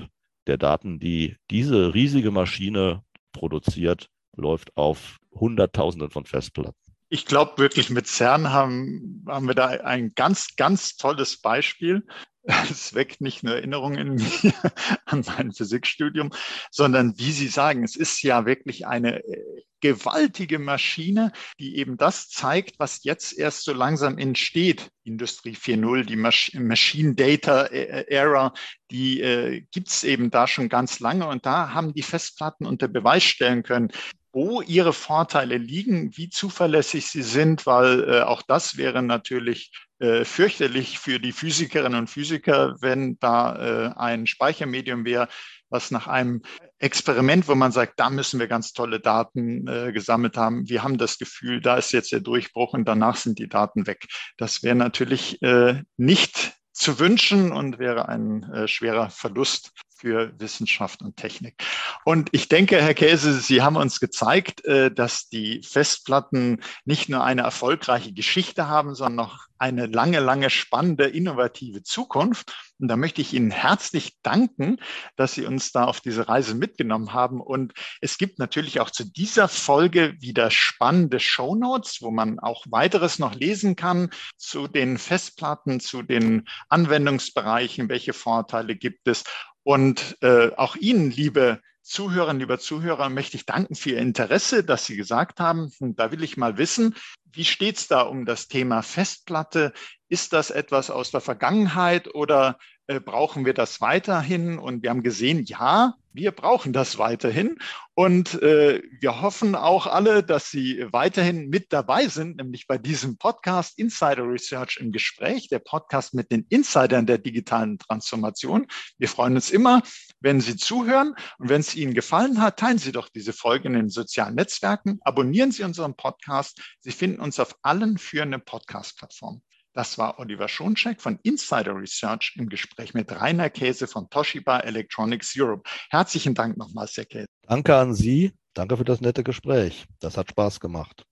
der 0.47 0.57
Daten, 0.57 0.99
die 0.99 1.37
diese 1.51 1.93
riesige 1.93 2.31
Maschine 2.31 3.03
produziert, 3.33 4.09
läuft 4.37 4.77
auf 4.77 5.19
Hunderttausenden 5.33 6.11
von 6.11 6.25
Festplatten. 6.25 6.77
Ich 7.09 7.27
glaube 7.27 7.59
wirklich, 7.59 7.91
mit 7.91 8.07
CERN 8.07 8.51
haben, 8.51 9.25
haben 9.29 9.47
wir 9.47 9.55
da 9.55 9.67
ein 9.67 10.15
ganz, 10.15 10.57
ganz 10.57 10.97
tolles 10.97 11.41
Beispiel. 11.41 12.07
Es 12.43 12.95
weckt 12.95 13.21
nicht 13.21 13.43
nur 13.43 13.55
Erinnerungen 13.55 13.99
in 13.99 14.15
mir 14.15 14.53
an 15.07 15.25
mein 15.27 15.53
Physikstudium, 15.53 16.31
sondern 16.71 17.19
wie 17.19 17.33
Sie 17.33 17.49
sagen, 17.49 17.85
es 17.85 17.97
ist 17.97 18.23
ja 18.23 18.45
wirklich 18.47 18.87
eine 18.87 19.25
äh, 19.25 19.63
gewaltige 19.81 20.59
Maschine, 20.59 21.31
die 21.59 21.77
eben 21.77 21.99
das 21.99 22.31
zeigt, 22.31 22.79
was 22.79 23.05
jetzt 23.05 23.37
erst 23.39 23.65
so 23.65 23.73
langsam 23.75 24.17
entsteht. 24.17 24.91
Industrie 25.05 25.55
4.0, 25.55 26.05
die 26.05 26.17
Machine 26.59 27.15
Data 27.15 27.67
Era, 27.67 28.55
die 28.91 29.21
äh, 29.21 29.63
gibt 29.71 29.89
es 29.89 30.03
eben 30.03 30.31
da 30.31 30.47
schon 30.47 30.69
ganz 30.69 31.01
lange 31.01 31.29
und 31.29 31.45
da 31.45 31.75
haben 31.75 31.93
die 31.93 32.03
Festplatten 32.03 32.67
unter 32.67 32.89
Beweis 32.89 33.25
stellen 33.25 33.63
können, 33.63 33.93
wo 34.35 34.61
ihre 34.61 34.93
Vorteile 34.93 35.57
liegen, 35.57 36.17
wie 36.17 36.29
zuverlässig 36.29 37.07
sie 37.07 37.23
sind, 37.23 37.67
weil 37.67 38.03
äh, 38.03 38.21
auch 38.23 38.43
das 38.43 38.77
wäre 38.77 39.01
natürlich 39.01 39.71
äh, 40.01 40.25
fürchterlich 40.25 40.99
für 40.99 41.21
die 41.21 41.31
Physikerinnen 41.31 42.01
und 42.01 42.11
Physiker, 42.11 42.75
wenn 42.81 43.17
da 43.21 43.57
äh, 43.57 43.95
ein 43.97 44.27
Speichermedium 44.27 45.05
wäre, 45.05 45.29
was 45.71 45.93
nach 45.93 46.09
einem 46.09 46.43
Experiment, 46.81 47.47
wo 47.47 47.55
man 47.55 47.71
sagt, 47.71 48.01
da 48.01 48.11
müssen 48.11 48.41
wir 48.41 48.49
ganz 48.49 48.73
tolle 48.73 48.99
Daten 48.99 49.69
äh, 49.69 49.93
gesammelt 49.93 50.37
haben. 50.37 50.69
Wir 50.69 50.83
haben 50.83 50.99
das 50.99 51.19
Gefühl, 51.19 51.61
da 51.61 51.77
ist 51.77 51.93
jetzt 51.93 52.11
der 52.11 52.21
Durchbruch 52.21 52.73
und 52.73 52.87
danach 52.87 53.17
sind 53.17 53.39
die 53.39 53.49
Daten 53.49 53.87
weg. 53.87 54.05
Das 54.37 54.65
wäre 54.65 54.75
natürlich 54.75 55.41
äh, 55.43 55.83
nicht 55.97 56.55
zu 56.73 56.99
wünschen 56.99 57.53
und 57.53 57.79
wäre 57.79 58.09
ein 58.09 58.43
äh, 58.53 58.67
schwerer 58.67 59.11
Verlust 59.11 59.71
für 60.05 60.39
Wissenschaft 60.39 61.01
und 61.01 61.17
Technik. 61.17 61.65
Und 62.05 62.29
ich 62.33 62.49
denke, 62.49 62.83
Herr 62.83 62.93
Käse, 62.93 63.33
Sie 63.41 63.63
haben 63.63 63.77
uns 63.77 64.01
gezeigt, 64.01 64.63
äh, 64.67 64.91
dass 64.91 65.31
die 65.31 65.63
Festplatten 65.63 66.61
nicht 66.85 67.09
nur 67.09 67.25
eine 67.25 67.41
erfolgreiche 67.41 68.13
Geschichte 68.13 68.69
haben, 68.69 68.95
sondern 68.95 69.15
noch 69.27 69.47
eine 69.57 69.87
lange, 69.87 70.21
lange 70.21 70.51
spannende, 70.51 71.05
innovative 71.05 71.83
Zukunft. 71.83 72.55
Und 72.79 72.89
da 72.89 72.97
möchte 72.97 73.23
ich 73.23 73.33
Ihnen 73.33 73.51
herzlich 73.51 74.19
danken, 74.23 74.77
dass 75.17 75.33
Sie 75.33 75.47
uns 75.47 75.73
da 75.73 75.85
auf 75.85 76.03
diese 76.03 76.29
Reise 76.29 76.55
mitgenommen 76.55 77.15
haben. 77.15 77.41
Und 77.41 77.73
es 78.03 78.19
gibt 78.19 78.39
natürlich 78.39 78.81
auch 78.81 78.91
zu 78.91 79.11
dieser 79.11 79.49
Folge 79.49 80.17
wieder 80.21 80.51
spannende 80.51 81.19
Show 81.19 81.55
Notes, 81.55 82.03
wo 82.03 82.11
man 82.11 82.41
auch 82.41 82.67
weiteres 82.69 83.19
noch 83.19 83.35
lesen 83.35 83.75
kann 83.75 84.11
zu 84.37 84.69
den 84.69 84.99
Festplatten, 84.99 85.81
zu 85.81 86.03
den 86.03 86.47
Anwendungsbereichen, 86.69 87.89
welche 87.89 88.13
Vorteile 88.13 88.77
gibt 88.77 89.09
es. 89.09 89.25
Und 89.65 90.19
äh, 90.21 90.51
auch 90.57 90.77
Ihnen, 90.77 91.11
liebe 91.11 91.61
Zuhörerinnen, 91.83 92.41
lieber 92.41 92.59
Zuhörer, 92.59 93.09
möchte 93.09 93.37
ich 93.37 93.47
danken 93.47 93.75
für 93.75 93.91
Ihr 93.91 93.99
Interesse, 93.99 94.63
dass 94.63 94.87
Sie 94.87 94.97
gesagt 94.97 95.41
haben, 95.41 95.73
hm, 95.79 95.97
da 95.97 96.13
will 96.13 96.23
ich 96.23 96.37
mal 96.37 96.57
wissen, 96.59 96.95
wie 97.33 97.45
steht 97.45 97.79
es 97.79 97.89
da 97.89 98.03
um 98.03 98.27
das 98.27 98.47
Thema 98.49 98.83
Festplatte? 98.83 99.73
Ist 100.09 100.33
das 100.33 100.51
etwas 100.51 100.91
aus 100.91 101.11
der 101.11 101.21
Vergangenheit 101.21 102.15
oder 102.15 102.59
äh, 102.87 103.01
brauchen 103.01 103.45
wir 103.45 103.55
das 103.55 103.81
weiterhin? 103.81 104.59
Und 104.59 104.83
wir 104.83 104.91
haben 104.91 105.03
gesehen, 105.03 105.45
ja, 105.45 105.95
wir 106.15 106.31
brauchen 106.31 106.73
das 106.73 106.97
weiterhin. 106.97 107.59
Und 107.95 108.41
äh, 108.43 108.83
wir 109.01 109.21
hoffen 109.21 109.55
auch 109.55 109.87
alle, 109.87 110.23
dass 110.23 110.51
Sie 110.51 110.85
weiterhin 110.91 111.49
mit 111.49 111.73
dabei 111.73 112.09
sind, 112.09 112.37
nämlich 112.37 112.67
bei 112.67 112.79
diesem 112.79 113.19
Podcast 113.19 113.79
Insider 113.79 114.25
Research 114.25 114.79
im 114.81 114.93
Gespräch, 114.93 115.49
der 115.49 115.59
Podcast 115.59 116.15
mit 116.15 116.31
den 116.33 116.47
Insidern 116.49 117.07
der 117.07 117.19
digitalen 117.19 117.79
Transformation. 117.79 118.67
Wir 118.99 119.09
freuen 119.09 119.35
uns 119.35 119.51
immer, 119.51 119.83
wenn 120.21 120.41
Sie 120.41 120.57
zuhören. 120.57 121.15
Und 121.39 121.49
wenn 121.49 121.61
es 121.61 121.75
Ihnen 121.75 121.95
gefallen 121.95 122.41
hat, 122.41 122.59
teilen 122.59 122.79
Sie 122.79 122.93
doch 122.93 123.09
diese 123.09 123.33
Folge 123.33 123.69
in 123.69 123.75
den 123.75 123.91
sozialen 123.91 124.37
Netzwerken, 124.37 124.99
abonnieren 125.03 125.53
Sie 125.53 125.65
unseren 125.65 125.95
Podcast. 125.95 126.61
Sie 126.81 126.93
finden 126.93 127.21
uns 127.21 127.39
auf 127.41 127.57
allen 127.63 127.99
führenden 127.99 128.45
Podcast-Plattformen. 128.45 129.43
Das 129.75 129.99
war 129.99 130.21
Oliver 130.21 130.49
Schoncheck 130.49 131.03
von 131.03 131.19
Insider 131.25 131.75
Research 131.75 132.37
im 132.37 132.49
Gespräch 132.49 132.95
mit 132.95 133.11
Rainer 133.11 133.51
Käse 133.51 133.89
von 133.89 134.09
Toshiba 134.09 134.61
Electronics 134.61 135.35
Europe. 135.37 135.69
Herzlichen 135.91 136.35
Dank 136.35 136.57
nochmals, 136.57 136.97
Herr. 136.97 137.27
Danke 137.43 137.77
an 137.77 137.93
Sie. 137.93 138.33
Danke 138.55 138.77
für 138.77 138.85
das 138.85 139.01
nette 139.01 139.25
Gespräch. 139.25 139.87
Das 139.99 140.17
hat 140.17 140.31
Spaß 140.31 140.61
gemacht. 140.61 141.05